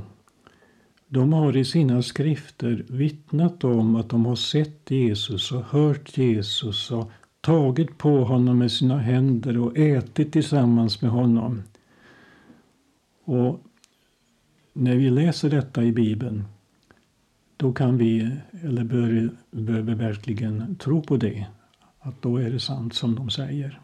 [1.08, 6.92] de har i sina skrifter vittnat om att de har sett Jesus och hört Jesus
[6.92, 11.64] och tagit på honom med sina händer och ätit tillsammans med honom.
[13.24, 13.60] Och
[14.74, 16.44] när vi läser detta i Bibeln
[17.58, 21.48] då kan vi, eller bör, bör vi verkligen tro på det.
[22.00, 23.80] Att då är det sant som de säger.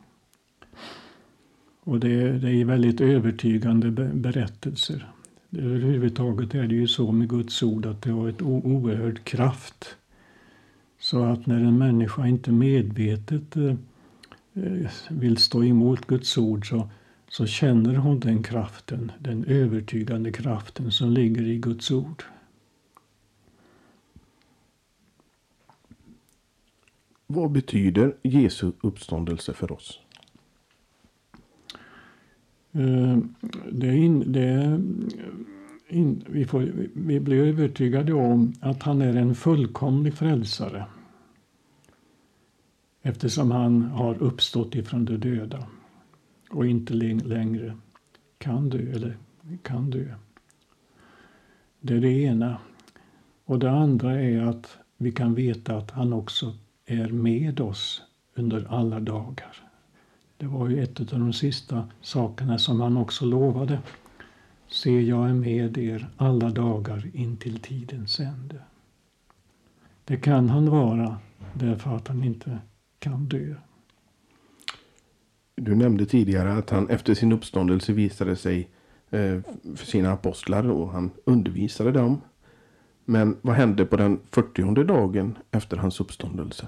[1.87, 5.11] Och det, det är väldigt övertygande berättelser.
[5.51, 9.97] Överhuvudtaget är det ju så med Guds ord att det har ett oerhörd kraft.
[10.99, 13.75] Så att när en människa inte medvetet eh,
[14.53, 16.89] eh, vill stå emot Guds ord så,
[17.29, 22.23] så känner hon den kraften, den övertygande kraften som ligger i Guds ord.
[27.27, 29.99] Vad betyder Jesu uppståndelse för oss?
[32.77, 33.17] Eh,
[33.71, 34.81] det, in, det
[35.87, 40.85] in, vi, får, vi blir övertygade om att han är en fullkomlig frälsare.
[43.01, 45.67] Eftersom han har uppstått ifrån de döda
[46.49, 47.77] och inte längre
[48.37, 49.17] kan dö eller
[49.63, 50.05] kan dö.
[51.81, 52.57] Det är det ena.
[53.45, 56.53] Och det andra är att vi kan veta att han också
[56.85, 58.01] är med oss
[58.35, 59.66] under alla dagar.
[60.37, 63.79] Det var ju ett av de sista sakerna som han också lovade.
[64.67, 68.61] Se, jag är med er alla dagar intill tidens ände.
[70.05, 71.17] Det kan han vara
[71.53, 72.59] därför att han inte
[72.99, 73.55] kan dö.
[75.55, 78.69] Du nämnde tidigare att han efter sin uppståndelse visade sig
[79.09, 79.39] eh,
[79.75, 82.21] för sina apostlar och han undervisade dem.
[83.05, 86.67] Men vad hände på den 40 dagen efter hans uppståndelse?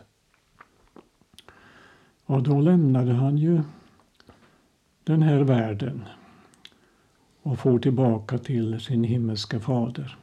[2.30, 3.62] Och då lämnade han ju
[5.04, 6.06] den här världen
[7.44, 10.18] och for tillbaka till sin himmelska fader.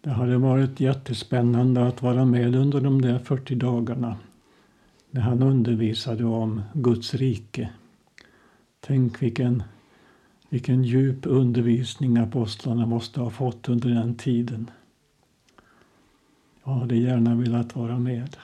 [0.00, 4.16] Det hade varit jättespännande att vara med under de där 40 dagarna
[5.10, 7.70] när han undervisade om Guds rike.
[8.80, 9.62] Tänk vilken,
[10.48, 14.70] vilken djup undervisning apostlarna måste ha fått under den tiden.
[16.64, 18.36] Jag hade gärna velat vara med.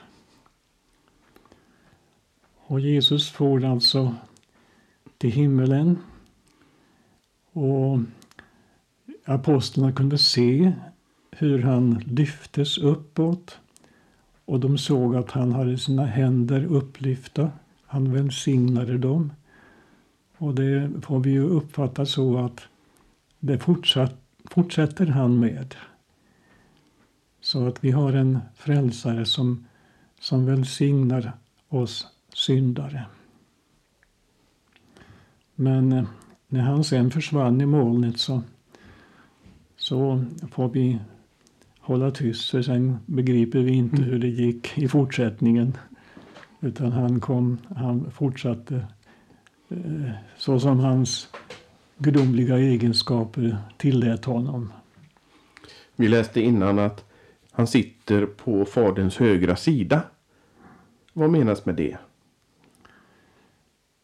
[2.71, 4.15] Och Jesus for alltså
[5.19, 5.99] till himmelen.
[7.53, 7.99] Och
[9.25, 10.73] apostlarna kunde se
[11.31, 13.59] hur han lyftes uppåt.
[14.45, 17.51] Och de såg att han hade sina händer upplyfta.
[17.87, 19.33] Han välsignade dem.
[20.39, 22.61] Och det får vi ju uppfatta så att
[23.39, 25.75] det fortsatt, fortsätter han med.
[27.41, 29.67] Så att vi har en frälsare som,
[30.21, 31.33] som välsignar
[31.69, 32.07] oss
[32.39, 33.07] syndare.
[35.55, 36.05] Men eh,
[36.49, 38.43] när han sen försvann i molnet så,
[39.77, 40.99] så får vi
[41.81, 45.77] hålla tyst för sen begriper vi inte hur det gick i fortsättningen.
[46.61, 48.87] Utan han kom, han fortsatte
[49.69, 51.29] eh, så som hans
[51.99, 54.73] gudomliga egenskaper tillät honom.
[55.97, 57.05] Vi läste innan att
[57.51, 60.03] han sitter på faderns högra sida.
[61.13, 61.97] Vad menas med det?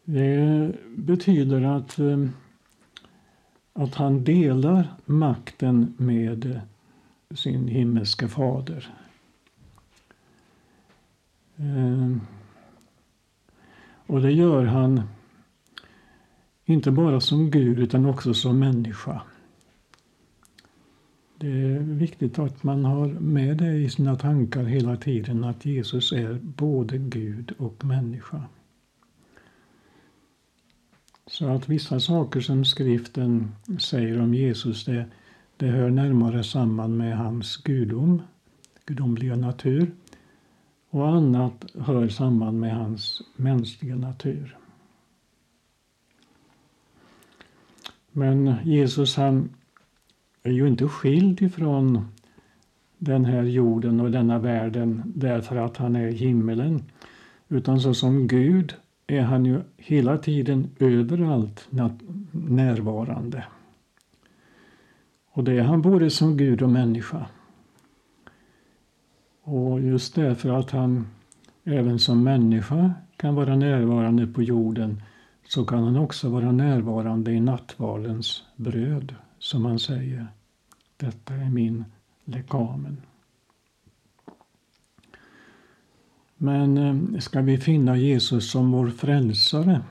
[0.05, 2.27] Det betyder att, eh,
[3.73, 6.61] att han delar makten med
[7.35, 8.93] sin himmelska fader.
[11.57, 12.17] Eh,
[14.07, 15.01] och det gör han
[16.65, 19.21] inte bara som Gud utan också som människa.
[21.37, 26.11] Det är viktigt att man har med det i sina tankar hela tiden att Jesus
[26.11, 28.43] är både Gud och människa.
[31.37, 35.05] Så att vissa saker som skriften säger om Jesus det,
[35.57, 38.21] det hör närmare samman med hans gudom,
[38.85, 39.91] gudomliga natur.
[40.89, 44.57] Och annat hör samman med hans mänskliga natur.
[48.11, 49.49] Men Jesus han
[50.43, 52.07] är ju inte skild ifrån
[52.97, 56.83] den här jorden och denna världen därför att han är i himmelen.
[57.47, 58.75] Utan så som Gud
[59.07, 61.67] är han ju hela tiden överallt
[62.31, 63.45] närvarande.
[65.31, 67.25] Och det är han både som Gud och människa.
[69.43, 71.07] Och just därför att han
[71.63, 75.01] även som människa kan vara närvarande på jorden
[75.47, 80.27] så kan han också vara närvarande i nattvardens bröd, som han säger.
[80.97, 81.85] Detta är min
[82.25, 82.97] lekamen.
[86.37, 89.81] Men eh, ska vi finna Jesus som vår frälsare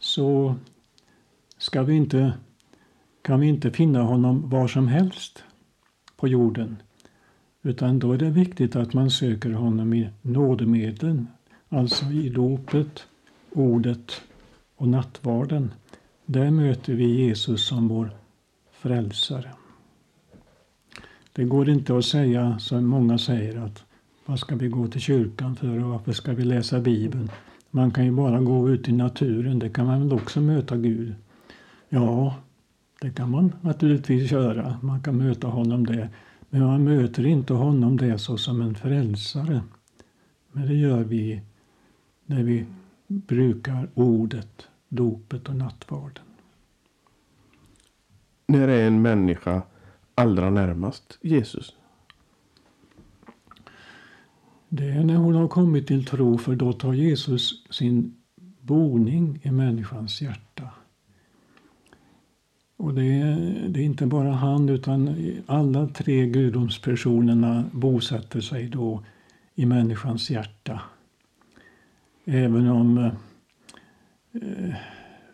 [0.00, 0.54] så
[1.58, 2.32] ska vi inte
[3.22, 5.44] kan vi inte finna honom var som helst
[6.16, 6.76] på jorden.
[7.62, 11.26] Utan då är det viktigt att man söker honom i nådemedlen,
[11.68, 13.06] alltså i dopet,
[13.50, 14.22] ordet
[14.76, 15.72] och nattvarden.
[16.26, 18.10] Där möter vi Jesus som vår
[18.72, 19.50] frälsare.
[21.32, 23.84] Det går inte att säga som många säger att
[24.28, 27.30] vad ska vi gå till kyrkan för och varför ska vi läsa Bibeln?
[27.70, 31.14] Man kan ju bara gå ut i naturen, det kan man väl också möta Gud.
[31.88, 32.36] Ja,
[33.00, 34.78] det kan man naturligtvis göra.
[34.82, 36.10] Man kan möta honom där.
[36.50, 39.60] Men man möter inte honom där så som en frälsare.
[40.52, 41.42] Men det gör vi
[42.26, 42.66] när vi
[43.06, 46.24] brukar ordet, dopet och nattvarden.
[48.46, 49.62] När är en människa
[50.14, 51.77] allra närmast Jesus?
[54.68, 58.14] Det är när hon har kommit till tro, för då tar Jesus sin
[58.60, 60.70] boning i människans hjärta.
[62.76, 65.16] Och det är, det är inte bara han, utan
[65.46, 69.02] alla tre gudomspersonerna bosätter sig då
[69.54, 70.80] i människans hjärta.
[72.24, 74.74] Även om eh,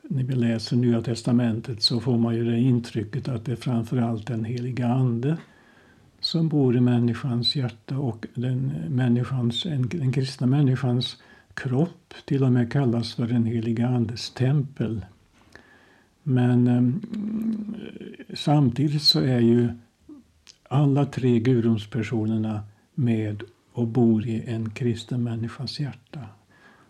[0.02, 4.30] när vi läser Nya Testamentet så får man ju det intrycket att det framför allt
[4.30, 5.36] är den heliga Ande
[6.24, 11.22] som bor i människans hjärta och den, människans, den kristna människans
[11.54, 15.06] kropp till och med kallas för den heliga Andes tempel.
[16.22, 16.94] Men eh,
[18.34, 19.68] samtidigt så är ju
[20.68, 22.62] alla tre gudomspersonerna
[22.94, 26.20] med och bor i en kristen människas hjärta.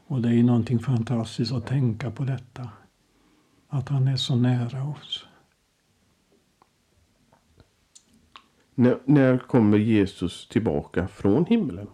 [0.07, 2.69] Och det är någonting fantastiskt att tänka på detta.
[3.69, 5.27] Att han är så nära oss.
[8.75, 11.87] När, när kommer Jesus tillbaka från himlen?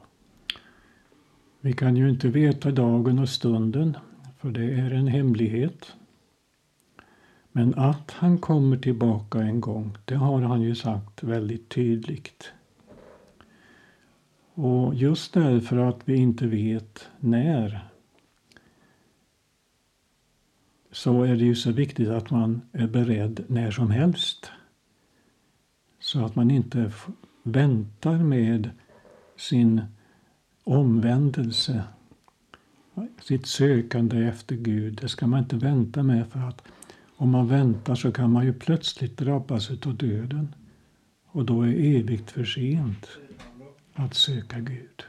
[1.61, 3.97] Vi kan ju inte veta dagen och stunden,
[4.39, 5.93] för det är en hemlighet.
[7.53, 12.53] Men att han kommer tillbaka en gång, det har han ju sagt väldigt tydligt.
[14.55, 17.91] Och just därför att vi inte vet när
[20.93, 24.51] så är det ju så viktigt att man är beredd när som helst.
[26.13, 26.93] Så att man inte
[27.43, 28.71] väntar med
[29.37, 29.81] sin
[30.65, 31.83] omvändelse,
[33.23, 34.99] sitt sökande efter Gud.
[35.03, 36.63] Det ska man inte vänta med för att
[37.17, 40.55] om man väntar så kan man ju plötsligt drabbas av döden.
[41.27, 43.07] Och då är evigt för sent
[43.95, 45.05] att söka Gud.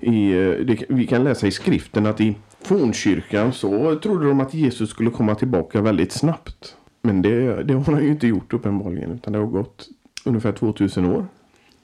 [0.00, 4.54] I, eh, det, vi kan läsa i skriften att i fornkyrkan så trodde de att
[4.54, 6.76] Jesus skulle komma tillbaka väldigt snabbt.
[7.02, 9.88] Men det, det har han ju inte gjort uppenbarligen utan det har gått
[10.24, 11.26] ungefär 2000 år.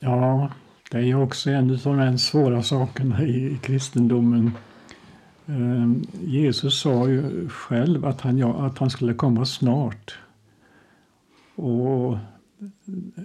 [0.01, 0.51] Ja,
[0.91, 4.53] det är ju också en av de svåra sakerna i, i kristendomen.
[5.47, 10.18] Eh, Jesus sa ju själv att han, ja, att han skulle komma snart.
[11.55, 12.18] Och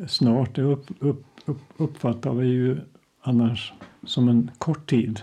[0.08, 2.78] snart det upp, upp, upp, uppfattar vi ju
[3.22, 5.22] annars som en kort tid.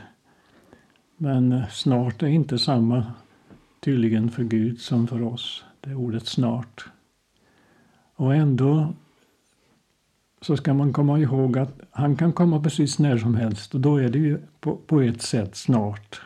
[1.16, 3.04] Men snart är inte samma
[3.80, 5.64] tydligen för Gud som för oss.
[5.80, 6.84] Det är ordet snart.
[8.14, 8.94] Och ändå
[10.40, 13.96] så ska man komma ihåg att han kan komma precis när som helst och då
[13.96, 16.20] är det ju på, på ett sätt snart.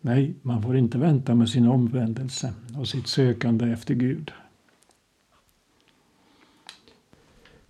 [0.00, 4.32] Nej, man får inte vänta med sin omvändelse och sitt sökande efter Gud.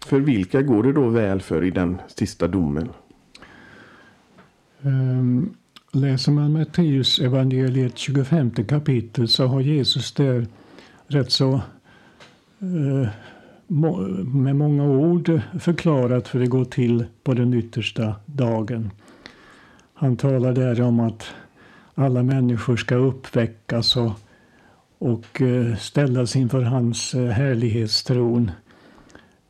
[0.06, 2.88] För vilka går det då väl för i den sista domen?
[4.80, 5.56] Um,
[5.92, 10.46] läser man Matteus evangeliet 25 kapitel så har Jesus där
[11.06, 11.60] rätt så
[12.62, 13.08] uh,
[14.24, 18.90] med många ord förklarat hur det går till på den yttersta dagen.
[19.94, 21.24] Han talar där om att
[21.94, 24.12] alla människor ska uppväckas och,
[24.98, 28.50] och eh, ställas inför hans eh, härlighetstron.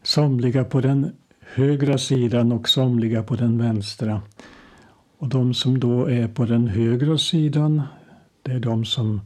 [0.02, 4.22] Somliga på den högra sidan och somliga på den vänstra.
[5.18, 7.82] Och de som då är på den högra sidan,
[8.42, 9.20] det är de som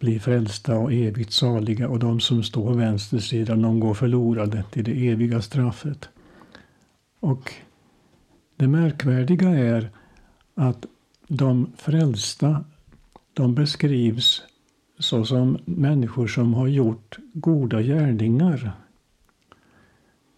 [0.00, 4.64] blir frälsta och evigt saliga och de som står på vänster sida de går förlorade
[4.70, 6.08] till det eviga straffet.
[7.20, 7.52] Och
[8.56, 9.90] det märkvärdiga är
[10.54, 10.86] att
[11.28, 12.64] de frälsta,
[13.34, 14.42] de beskrivs
[14.98, 18.72] såsom människor som har gjort goda gärningar.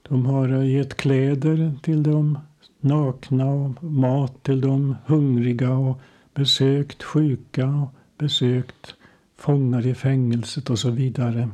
[0.02, 2.38] De har gett kläder till dem
[2.80, 6.00] nakna och mat till de hungriga och
[6.34, 8.94] besökt sjuka och besökt
[9.42, 11.48] fångar i fängelset och så vidare.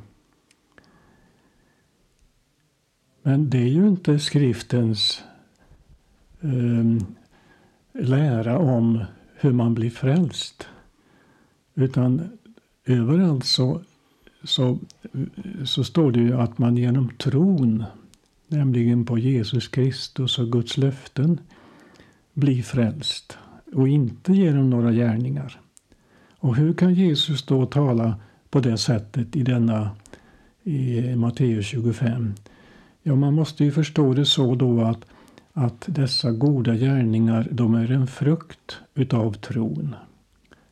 [3.23, 5.23] Men det är ju inte skriftens
[6.41, 7.07] eh,
[7.93, 9.05] lära om
[9.37, 10.69] hur man blir frälst.
[11.75, 12.29] Utan
[12.85, 13.81] överallt så,
[14.45, 14.79] så,
[15.65, 17.85] så står det ju att man genom tron,
[18.49, 21.41] nämligen på Jesus Kristus och Guds löften,
[22.33, 23.39] blir frälst
[23.75, 25.61] och inte genom några gärningar.
[26.39, 28.17] Och hur kan Jesus då tala
[28.51, 29.91] på det sättet i denna
[30.63, 32.35] i Matteus 25?
[33.03, 35.05] Ja, man måste ju förstå det så då att,
[35.53, 39.95] att dessa goda gärningar, de är en frukt utav tron.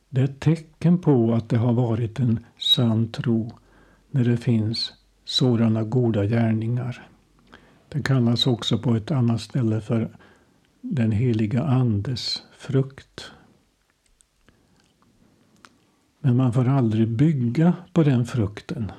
[0.08, 3.52] Det är ett tecken på att det har varit en sann tro
[4.10, 4.92] när det finns
[5.24, 7.08] sådana goda gärningar.
[7.88, 10.08] Det kallas också på ett annat ställe för
[10.80, 13.32] den heliga Andes frukt.
[16.26, 18.92] Men man får aldrig bygga på den frukten.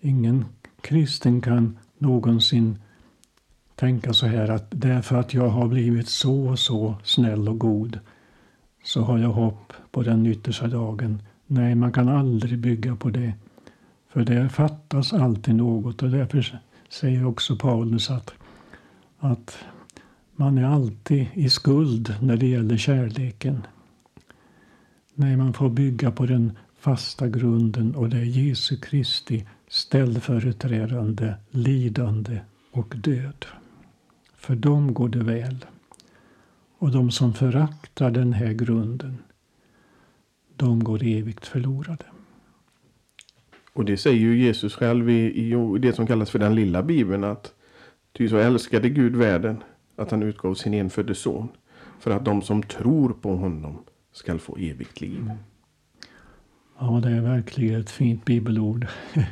[0.00, 0.44] Ingen
[0.80, 2.78] kristen kan någonsin
[3.74, 7.98] tänka så här att därför att jag har blivit så och så snäll och god
[8.84, 11.22] så har jag hopp på den yttersta dagen.
[11.46, 13.32] Nej, man kan aldrig bygga på det.
[14.08, 18.34] För det fattas alltid något och därför säger också Paulus att,
[19.18, 19.58] att
[20.36, 23.66] man är alltid i skuld när det gäller kärleken.
[25.14, 32.40] Nej, man får bygga på den fasta grunden och det är Jesu Kristi ställföreträdande, lidande
[32.70, 33.46] och död.
[34.34, 35.66] För dem går det väl.
[36.78, 39.18] Och de som föraktar den här grunden,
[40.56, 42.04] de går evigt förlorade.
[43.72, 47.24] Och det säger ju Jesus själv i, i det som kallas för den lilla bibeln
[47.24, 47.54] att
[48.12, 49.62] ty så älskade Gud världen
[49.96, 51.48] att han utgav sin enfödde son
[52.00, 53.84] för att de som tror på honom
[54.14, 55.20] skall få evigt liv.
[55.20, 55.36] Mm.
[56.78, 58.86] Ja, det är verkligen ett fint bibelord.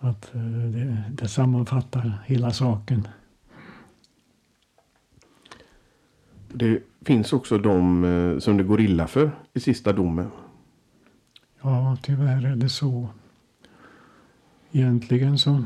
[0.00, 3.08] att eh, det, det sammanfattar hela saken.
[6.52, 10.30] Det finns också de eh, som det går illa för i sista domen.
[11.62, 13.08] Ja, tyvärr är det så.
[14.72, 15.64] Egentligen så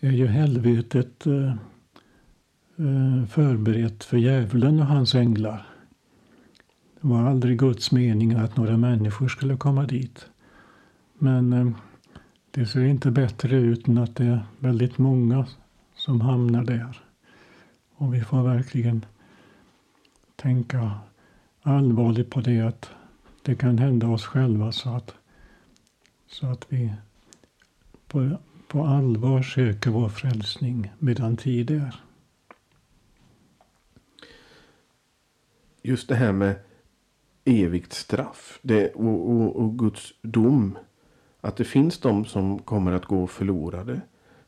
[0.00, 1.54] är ju helvetet eh,
[3.28, 5.69] förberett för djävulen och hans änglar.
[7.00, 10.26] Det var aldrig Guds mening att några människor skulle komma dit.
[11.18, 11.70] Men eh,
[12.50, 15.46] det ser inte bättre ut än att det är väldigt många
[15.94, 17.00] som hamnar där.
[17.94, 19.04] Och vi får verkligen
[20.36, 20.90] tänka
[21.62, 22.90] allvarligt på det att
[23.42, 25.14] det kan hända oss själva så att,
[26.26, 26.92] så att vi
[28.06, 28.38] på,
[28.68, 32.00] på allvar söker vår frälsning medan tid är.
[35.82, 36.56] Just det här med
[37.50, 40.78] evigt straff det, och, och, och Guds dom.
[41.40, 44.00] Att det finns de som kommer att gå förlorade.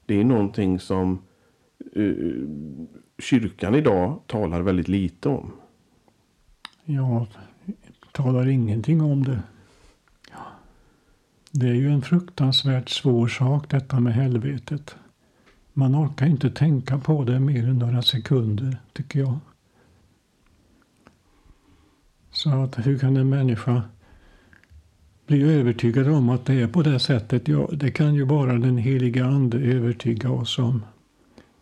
[0.07, 1.23] Det är någonting som
[1.97, 2.49] uh,
[3.19, 5.53] kyrkan idag talar väldigt lite om.
[6.85, 7.27] Ja,
[8.13, 9.43] talar ingenting om det.
[11.51, 14.97] Det är ju en fruktansvärt svår sak detta med helvetet.
[15.73, 19.39] Man orkar inte tänka på det mer än några sekunder, tycker jag
[22.43, 23.83] sa att hur kan en människa
[25.27, 27.49] bli övertygad om att det är på det sättet?
[27.49, 30.85] Ja, det kan ju bara den heliga Ande övertyga oss om.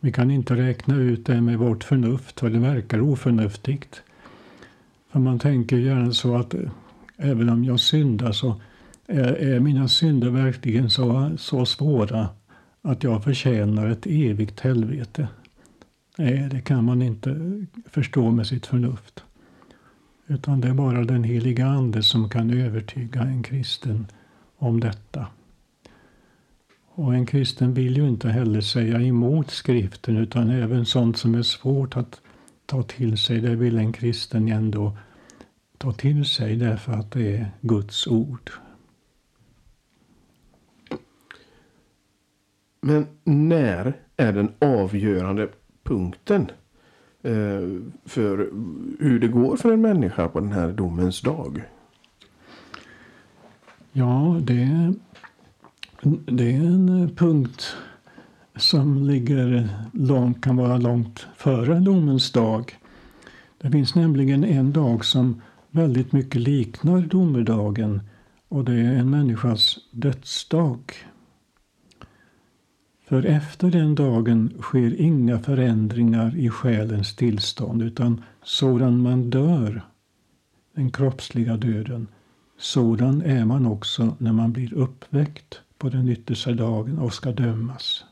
[0.00, 4.02] Vi kan inte räkna ut det med vårt förnuft, för det verkar oförnuftigt.
[5.10, 6.70] För man tänker gärna så att eh,
[7.16, 8.60] även om jag syndar så
[9.06, 12.28] är, är mina synder verkligen så, så svåra
[12.82, 15.28] att jag förtjänar ett evigt helvete.
[16.18, 17.36] Nej, det kan man inte
[17.90, 19.24] förstå med sitt förnuft.
[20.30, 24.06] Utan det är bara den heliga Ande som kan övertyga en kristen
[24.56, 25.26] om detta.
[26.86, 31.42] Och en kristen vill ju inte heller säga emot skriften utan även sånt som är
[31.42, 32.20] svårt att
[32.66, 34.96] ta till sig, det vill en kristen ändå
[35.78, 38.50] ta till sig därför att det är Guds ord.
[42.80, 45.48] Men när är den avgörande
[45.82, 46.50] punkten
[47.22, 47.68] Eh,
[48.04, 48.36] för
[48.98, 51.62] hur det går för en människa på den här domens dag?
[53.92, 54.94] Ja, det,
[56.26, 57.76] det är en punkt
[58.56, 62.78] som ligger långt, kan vara långt före domens dag.
[63.58, 68.00] Det finns nämligen en dag som väldigt mycket liknar domedagen
[68.48, 70.78] och det är en människas dödsdag.
[73.10, 79.82] För efter den dagen sker inga förändringar i själens tillstånd utan sådan man dör,
[80.74, 82.06] den kroppsliga döden,
[82.58, 88.04] sådan är man också när man blir uppväckt på den yttersta dagen och ska dömas.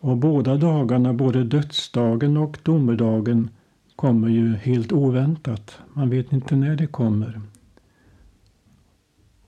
[0.00, 3.50] Och båda dagarna, både dödsdagen och domedagen,
[3.96, 5.78] kommer ju helt oväntat.
[5.92, 7.40] Man vet inte när det kommer.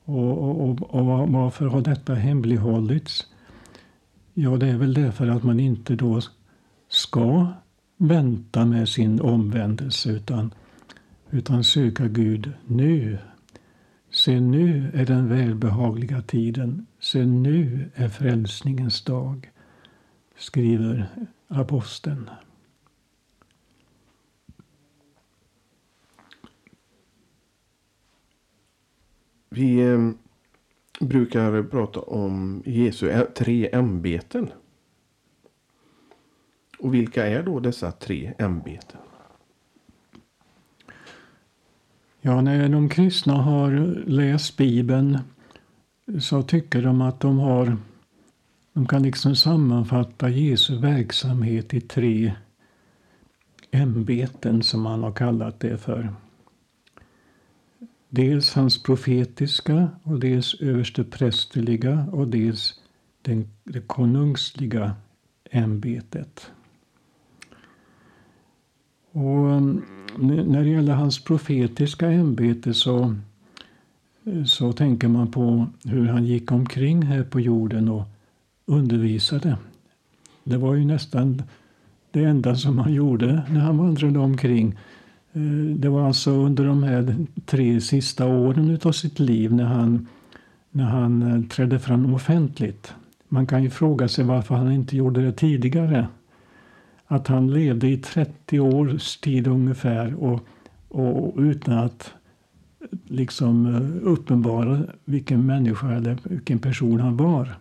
[0.09, 3.27] Och, och, och varför har detta hemlighållits?
[4.35, 6.21] Ja, det är väl därför att man inte då
[6.89, 7.47] ska
[7.97, 10.55] vänta med sin omvändelse utan,
[11.31, 13.19] utan söka Gud nu.
[14.11, 16.87] Se nu är den välbehagliga tiden.
[17.01, 19.51] Se nu är frälsningens dag,
[20.39, 21.09] skriver
[21.49, 22.31] aposteln.
[29.49, 30.11] Vi eh,
[31.01, 34.51] brukar prata om Jesu tre ämbeten.
[36.79, 39.01] Och vilka är då dessa tre ämbeten?
[42.21, 43.71] Ja, när de kristna har
[44.07, 45.19] läst Bibeln
[46.21, 47.77] så tycker de att de har
[48.73, 52.35] de kan liksom sammanfatta Jesu verksamhet i tre
[53.71, 56.15] ämbeten som han har kallat det för.
[58.09, 62.81] Dels hans profetiska och dels översteprästerliga och dels
[63.23, 64.95] den, det konungsliga
[65.51, 66.51] ämbetet.
[69.13, 69.83] Och mm,
[70.47, 73.15] när det gäller hans profetiska ämbete så,
[74.47, 78.05] så tänker man på hur han gick omkring här på jorden och
[78.67, 79.57] undervisade.
[80.45, 81.43] Det var ju nästan
[82.11, 84.79] det enda som han gjorde när han vandrade omkring.
[85.39, 87.17] Eh, det var alltså under de här
[87.47, 90.07] tre sista åren av sitt liv när han,
[90.71, 92.95] när han eh, trädde fram offentligt.
[93.29, 96.09] Man kan ju fråga sig varför han inte gjorde det tidigare.
[97.07, 100.41] Att han levde i 30 års tid ungefär och,
[100.89, 102.13] och utan att
[103.07, 107.59] liksom eh, uppenbara vilken människa eller vilken person han var.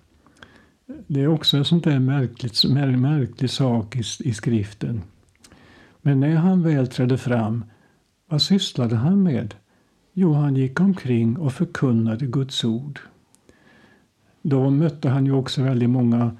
[1.07, 2.65] Det är också en sån där märkligt,
[2.97, 5.01] märklig sak i, i skriften.
[6.01, 7.63] Men när han väl trädde fram,
[8.29, 9.55] vad sysslade han med?
[10.13, 12.99] Jo, han gick omkring och förkunnade Guds ord.
[14.41, 16.31] Då mötte han ju också väldigt många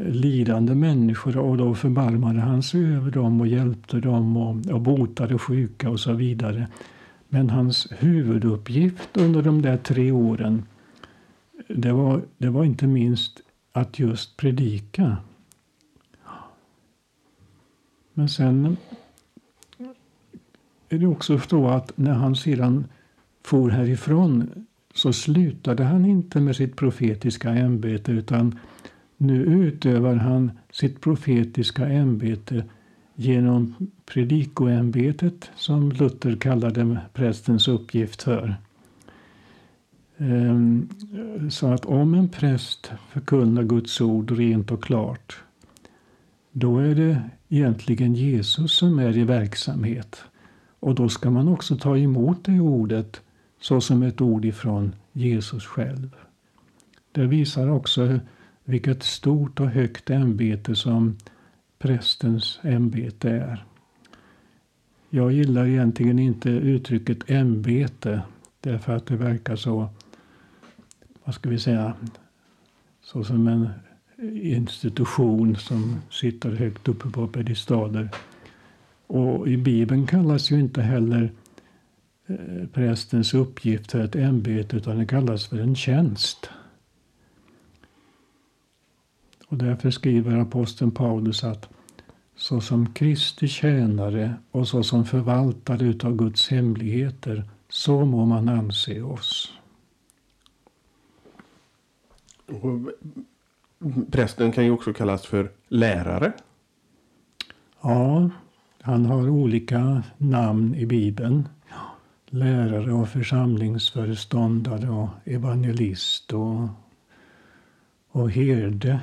[0.00, 5.38] lidande människor och då förbarmade han sig över dem och hjälpte dem och, och botade
[5.38, 6.68] sjuka och så vidare.
[7.28, 10.62] Men hans huvuduppgift under de där tre åren
[11.68, 13.40] det var, det var inte minst
[13.72, 15.16] att just predika.
[18.14, 18.76] Men sen
[20.88, 22.84] är det också så att när han sedan
[23.42, 28.58] for härifrån så slutade han inte med sitt profetiska ämbete utan
[29.16, 32.64] nu utövar han sitt profetiska ämbete
[33.14, 33.74] genom
[34.06, 38.56] predikoämbetet som Luther kallade prästens uppgift för.
[40.16, 40.88] Ehm,
[41.50, 45.42] så att om en präst förkunnar Guds ord rent och klart
[46.52, 47.22] då är det
[47.52, 50.24] egentligen Jesus som är i verksamhet.
[50.80, 53.20] Och då ska man också ta emot det ordet
[53.60, 56.10] såsom ett ord ifrån Jesus själv.
[57.12, 58.20] Det visar också
[58.64, 61.16] vilket stort och högt ämbete som
[61.78, 63.64] prästens ämbete är.
[65.10, 68.22] Jag gillar egentligen inte uttrycket ämbete
[68.60, 69.88] därför att det verkar så,
[71.24, 71.94] vad ska vi säga,
[73.02, 73.68] så som en
[74.22, 78.08] institution som sitter högt uppe på pedestaler.
[79.06, 81.32] Och i Bibeln kallas ju inte heller
[82.26, 86.50] eh, prästens uppgift för ett ämbete utan det kallas för en tjänst.
[89.48, 91.68] Och därför skriver aposteln Paulus att
[92.36, 99.52] såsom Kristi tjänare och såsom förvaltare utav Guds hemligheter så må man anse oss.
[102.46, 102.92] Och
[104.10, 106.32] prästen kan ju också kallas för lärare.
[107.80, 108.30] Ja,
[108.80, 111.48] han har olika namn i Bibeln.
[112.26, 116.68] Lärare och församlingsföreståndare och evangelist och,
[118.10, 119.00] och herde.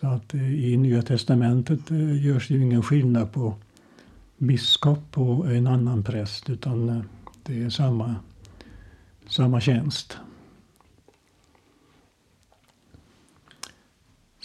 [0.00, 3.54] Så att eh, i Nya Testamentet eh, görs ju ingen skillnad på
[4.38, 7.02] biskop och en annan präst utan eh,
[7.42, 8.14] det är samma,
[9.26, 10.18] samma tjänst.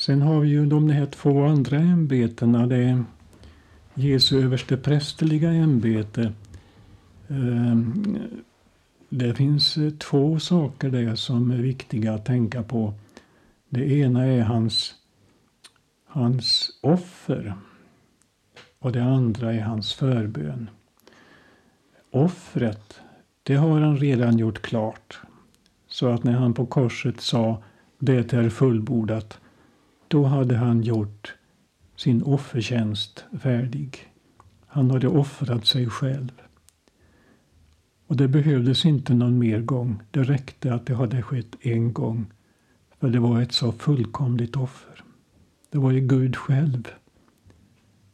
[0.05, 2.67] Sen har vi ju de här två andra ämbetena.
[2.67, 3.03] Det är
[3.93, 6.33] Jesu översteprästerliga ämbete.
[7.27, 8.17] Ehm,
[9.09, 12.93] det finns eh, två saker där som är viktiga att tänka på.
[13.69, 14.95] Det ena är hans
[16.05, 17.53] hans offer
[18.79, 20.69] och det andra är hans förbön.
[22.11, 23.01] Offret,
[23.43, 25.19] det har han redan gjort klart.
[25.87, 27.63] Så att när han på korset sa
[27.99, 29.39] det är fullbordat,
[30.15, 31.35] då hade han gjort
[31.95, 33.97] sin offertjänst färdig.
[34.67, 36.31] Han hade offrat sig själv.
[38.07, 40.01] Och det behövdes inte någon mer gång.
[40.11, 42.25] Det räckte att det hade skett en gång.
[42.99, 45.03] För det var ett så fullkomligt offer.
[45.69, 46.87] Det var ju Gud själv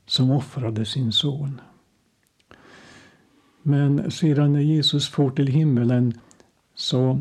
[0.06, 1.62] som offrade sin son.
[3.62, 6.14] Men sedan när Jesus for till himmelen
[6.76, 7.20] så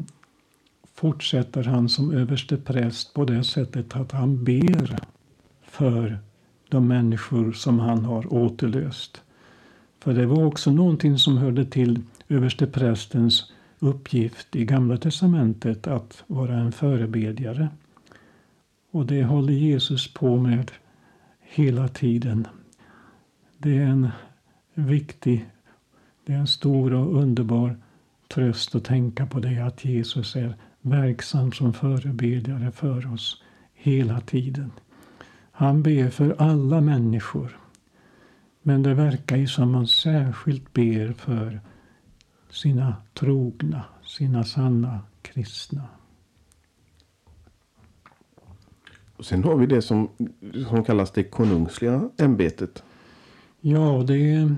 [1.00, 4.98] fortsätter han som överste präst på det sättet att han ber
[5.62, 6.18] för
[6.68, 9.22] de människor som han har återlöst.
[10.00, 16.54] För det var också någonting som hörde till översteprästens uppgift i Gamla testamentet att vara
[16.54, 17.68] en förebedjare.
[18.90, 20.70] Och det håller Jesus på med
[21.40, 22.46] hela tiden.
[23.58, 24.08] Det är en
[24.74, 25.46] viktig,
[26.26, 27.76] det är en stor och underbar
[28.28, 34.72] tröst att tänka på det att Jesus är verksam som förebedjare för oss hela tiden.
[35.52, 37.58] Han ber för alla människor.
[38.62, 41.60] Men det verkar ju som han särskilt ber för
[42.50, 45.82] sina trogna, sina sanna kristna.
[49.16, 50.08] Och sen har vi det som,
[50.68, 52.82] som kallas det konungsliga ämbetet.
[53.60, 54.56] Ja, det är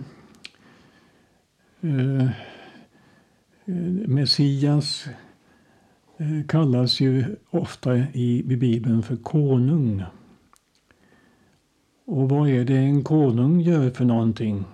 [1.81, 2.29] eh,
[4.07, 5.13] Messias eh,
[6.23, 10.05] Eh, kallas ju ofta i, Bibeln för konung.
[12.05, 14.65] Och vad är det en konung gör för någonting?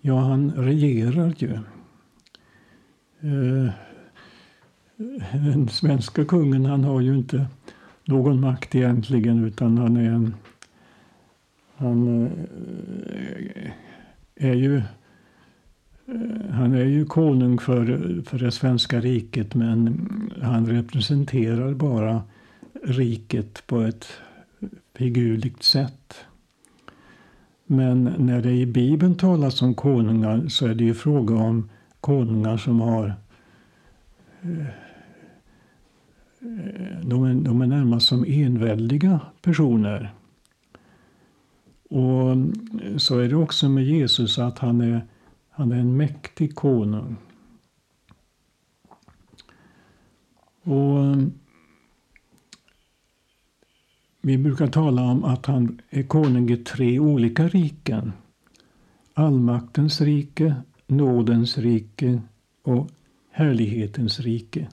[0.00, 1.52] Ja, han regerar ju.
[3.20, 3.72] Eh,
[5.32, 7.46] den svenska kungen han har ju inte
[8.04, 10.34] någon makt egentligen utan han är en
[11.76, 13.70] han eh,
[14.34, 14.82] är ju
[16.50, 20.08] han är ju konung för, för det svenska riket men
[20.42, 22.22] han representerar bara
[22.84, 24.06] riket på ett
[24.94, 26.14] figurligt sätt.
[27.66, 31.68] Men när det i Bibeln talas om konungar så är det ju fråga om
[32.00, 33.14] konungar som har
[34.42, 34.66] eh,
[37.02, 40.14] de är, de är närmast som enväldiga personer.
[41.90, 42.36] Och
[42.96, 45.00] så är det också med Jesus att han är,
[45.56, 47.16] han är en mäktig konung.
[50.62, 51.16] Och eh,
[54.20, 58.12] vi brukar tala om att han är konung i tre olika riken.
[59.14, 60.54] Allmaktens rike,
[60.86, 62.20] nådens rike
[62.62, 62.90] och
[63.30, 64.68] härlighetens rike.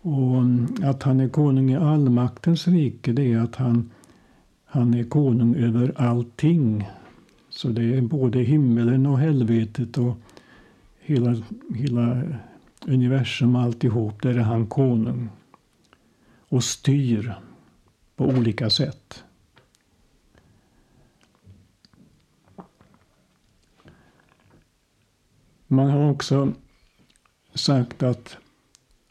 [0.00, 3.90] Och mm, att han är konung i allmaktens rike det är att han,
[4.64, 6.86] han är konung över allting.
[7.50, 10.16] Så det är både himmelen och helvetet och
[10.98, 11.42] hela,
[11.74, 12.22] hela
[12.86, 14.22] universum alltihop.
[14.22, 15.28] Där är han konung.
[16.38, 17.34] Och styr
[18.16, 19.24] på olika sätt.
[25.66, 26.52] Man har också
[27.54, 28.36] sagt att,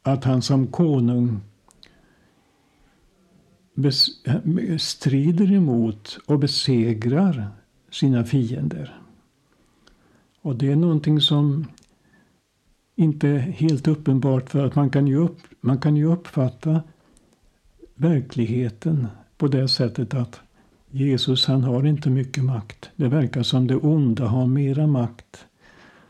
[0.01, 1.39] att han som konung
[4.25, 7.51] eh, strider emot och besegrar
[7.91, 9.01] sina fiender.
[10.41, 11.65] Och det är någonting som
[12.95, 16.81] inte är helt uppenbart för att man kan ju, upp, man kan ju uppfatta
[17.95, 20.41] verkligheten på det sättet att
[20.91, 22.89] Jesus han har inte mycket makt.
[22.95, 25.45] Det verkar som det onda har mera makt.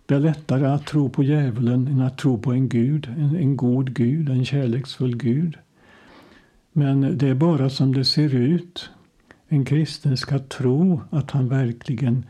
[0.05, 3.57] Det är lättare att tro på djävulen än att tro på en Gud, en, en
[3.57, 5.57] god Gud, en kärleksfull Gud.
[6.71, 8.89] Men det är bara som det ser ut.
[9.52, 12.26] En kristen ska tro att han verkligen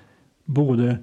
[0.45, 0.97] både,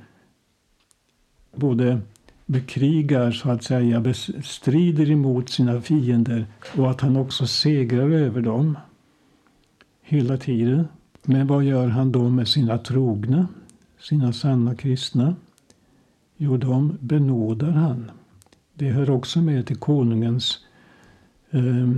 [1.57, 2.01] både
[2.47, 4.15] bekrigar, så att säga,
[4.45, 6.47] strider emot sina fiender
[6.77, 8.79] och att han också segrar över dem
[10.03, 10.89] hela tiden.
[11.23, 13.49] Men vad gör han då med sina trogna,
[14.01, 15.35] sina sanna kristna?
[16.37, 18.11] Jo, de benådar han.
[18.75, 20.59] Det hör också med till konungens
[21.51, 21.91] eh,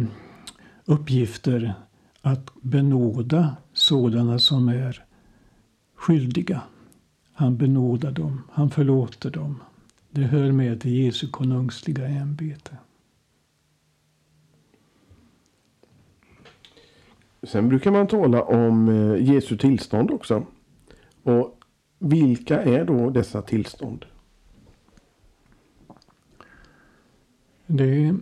[0.85, 1.75] uppgifter
[2.21, 5.05] att benåda sådana som är
[5.95, 6.63] skyldiga.
[7.33, 9.63] Han benådar dem, han förlåter dem.
[10.11, 12.77] Det hör med till Jesu konungsliga ämbete.
[17.43, 20.47] Sen brukar man tala om eh, Jesu tillstånd också.
[21.23, 21.61] Och
[21.99, 24.05] vilka är då dessa tillstånd?
[27.67, 28.17] Det är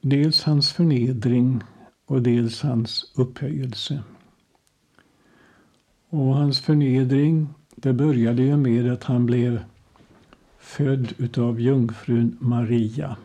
[0.00, 1.62] dels hans förnedring
[2.06, 4.02] och dels hans upphöjelse.
[6.10, 9.60] Och hans förnedring, det började ju med att han blev
[10.58, 13.16] född utav jungfrun Maria.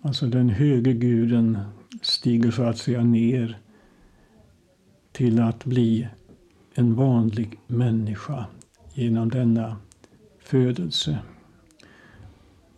[0.00, 1.58] Alltså den höge guden
[2.02, 3.58] stiger så att säga ner
[5.12, 6.08] till att bli
[6.74, 8.46] en vanlig människa
[8.94, 9.76] genom denna
[10.38, 11.18] födelse.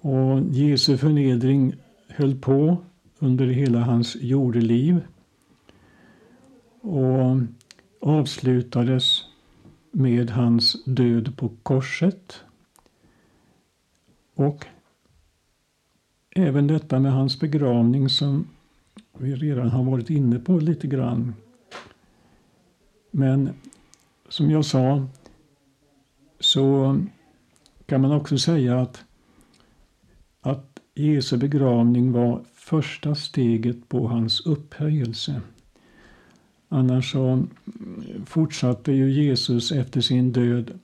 [0.00, 1.74] Och Jesu förnedring
[2.08, 2.76] höll på
[3.18, 5.00] under hela hans jordeliv
[6.80, 7.36] och
[8.00, 9.24] avslutades
[9.90, 12.40] med hans död på korset.
[14.34, 14.66] Och
[16.30, 18.48] även detta med hans begravning som
[19.18, 21.34] vi redan har varit inne på lite grann.
[23.10, 23.50] Men
[24.28, 25.06] som jag sa
[26.40, 26.96] så
[27.86, 29.04] kan man också säga att,
[30.40, 35.40] att Jesu begravning var första steget på hans upphöjelse.
[36.72, 37.42] Annars så
[38.26, 40.78] fortsatte ju Jesus efter sin död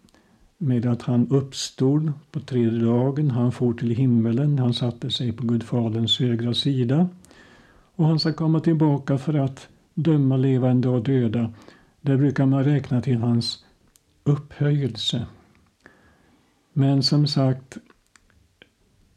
[0.58, 3.30] med att han uppstod på tredje dagen.
[3.30, 7.08] Han for till himmelen, han satte sig på Gudfaderns högra sida.
[7.96, 11.52] Och han ska komma tillbaka för att döma levande och döda.
[12.00, 13.64] Det brukar man räkna till hans
[14.24, 15.26] upphöjelse.
[16.72, 17.76] Men som sagt,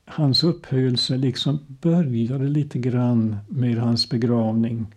[0.05, 4.87] hans upphöjelse liksom började lite grann med hans begravning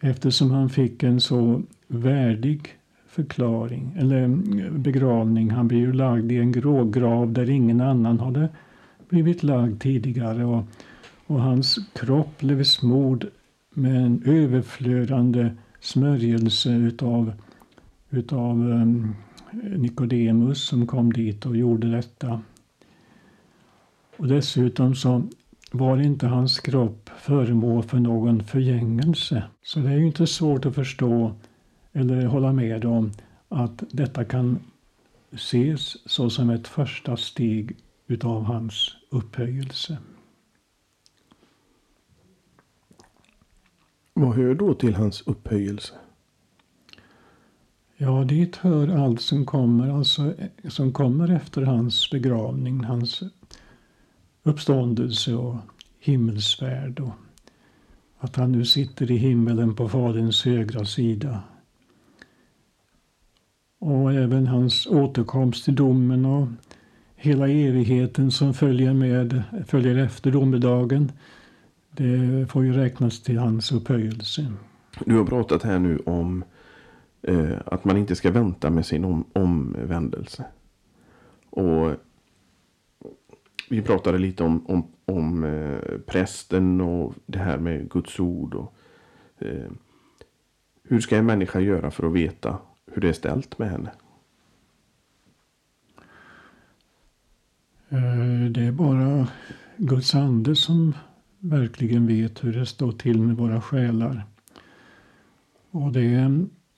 [0.00, 2.68] eftersom han fick en så värdig
[3.08, 4.28] förklaring eller
[4.78, 5.50] begravning.
[5.50, 8.48] Han blev ju lagd i en grågrav där ingen annan hade
[9.08, 10.64] blivit lagd tidigare och,
[11.26, 13.26] och hans kropp blev smord
[13.74, 17.32] med en överflödande smörjelse utav,
[18.10, 19.14] utav um,
[19.76, 22.42] Nikodemus som kom dit och gjorde detta.
[24.16, 25.22] Och dessutom så
[25.70, 29.42] var inte hans kropp föremål för någon förgängelse.
[29.62, 31.34] Så det är ju inte svårt att förstå
[31.92, 33.12] eller hålla med om
[33.48, 34.58] att detta kan
[35.32, 39.98] ses såsom ett första steg utav hans upphöjelse.
[44.14, 45.94] Vad hör då till hans upphöjelse?
[47.96, 50.34] Ja, dit hör allt som kommer, alltså,
[50.68, 53.22] som kommer efter hans begravning, hans
[54.42, 55.56] uppståndelse och
[55.98, 57.12] himmelsfärd och
[58.18, 61.42] att han nu sitter i himmelen på Faderns högra sida.
[63.78, 66.48] Och även hans återkomst till domen och
[67.16, 71.12] hela evigheten som följer, med, följer efter domedagen.
[71.90, 74.52] Det får ju räknas till hans upphöjelse.
[75.06, 76.44] Du har pratat här nu om
[77.22, 80.44] eh, att man inte ska vänta med sin om, omvändelse.
[81.50, 81.90] Och
[83.70, 88.54] vi pratade lite om, om, om eh, prästen och det här med Guds ord.
[88.54, 88.74] Och,
[89.38, 89.70] eh,
[90.82, 92.58] hur ska en människa göra för att veta
[92.92, 93.90] hur det är ställt med henne?
[97.88, 99.28] Eh, det är bara
[99.76, 100.94] Guds ande som
[101.38, 104.24] verkligen vet hur det står till med våra själar.
[105.70, 106.30] Och det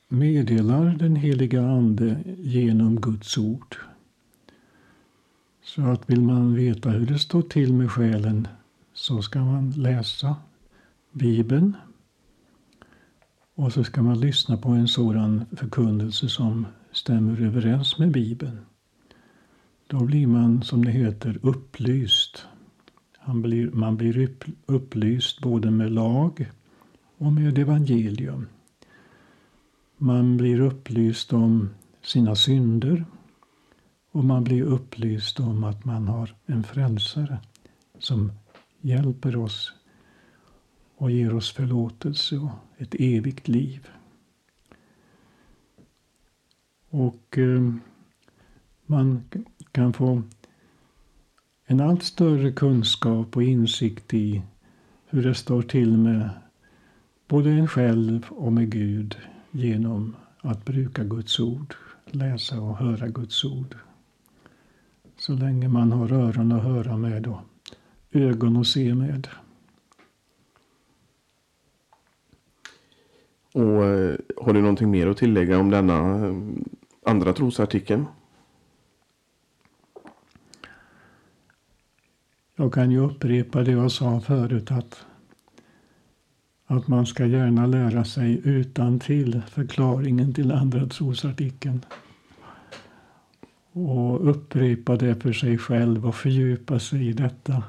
[0.08, 3.76] meddelar den heliga Ande genom Guds ord.
[5.74, 8.48] Så att vill man veta hur det står till med själen
[8.92, 10.36] så ska man läsa
[11.12, 11.76] Bibeln.
[13.54, 18.58] Och så ska man lyssna på en sådan förkunnelse som stämmer överens med Bibeln.
[19.86, 22.46] Då blir man, som det heter, upplyst.
[23.26, 24.30] Man blir, man blir
[24.66, 26.50] upplyst både med lag
[27.18, 28.46] och med evangelium.
[29.98, 31.70] Man blir upplyst om
[32.02, 33.04] sina synder
[34.12, 37.38] och man blir upplyst om att man har en frälsare
[37.98, 38.32] som
[38.80, 39.72] hjälper oss
[40.96, 43.88] och ger oss förlåtelse och ett evigt liv.
[46.88, 47.72] Och eh,
[48.86, 49.24] man
[49.72, 50.22] kan få
[51.64, 54.42] en allt större kunskap och insikt i
[55.06, 56.30] hur det står till med
[57.28, 59.16] både en själv och med Gud
[59.50, 61.74] genom att bruka Guds ord,
[62.06, 63.76] läsa och höra Guds ord.
[65.22, 67.40] Så länge man har öron att höra med och
[68.10, 69.28] ögon att se med.
[73.52, 76.34] Och eh, har du någonting mer att tillägga om denna eh,
[77.06, 78.06] andra trosartikeln?
[82.56, 85.06] Jag kan ju upprepa det jag sa förut att,
[86.66, 91.84] att man ska gärna lära sig utan till förklaringen till andra trosartikeln
[93.72, 97.62] och upprepa det för sig själv och fördjupa sig i detta.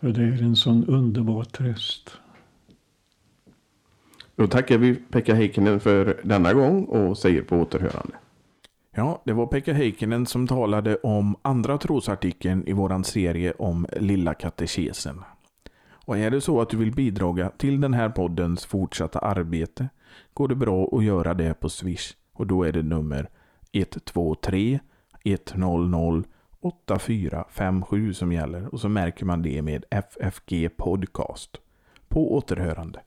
[0.00, 2.10] För det är en sån underbar tröst.
[4.36, 8.14] Då tackar vi Pekka Heikkinen för denna gång och säger på återhörande.
[8.96, 14.34] Ja, det var Pekka Heikkinen som talade om andra trosartikeln i våran serie om Lilla
[14.34, 15.24] katekesen.
[16.06, 19.88] Och är det så att du vill bidra till den här poddens fortsatta arbete
[20.34, 23.28] går det bra att göra det på Swish och då är det nummer
[23.72, 24.80] 123
[25.24, 26.22] 100
[26.60, 31.60] 8457 som gäller och så märker man det med FFG Podcast.
[32.08, 33.00] På återhörande.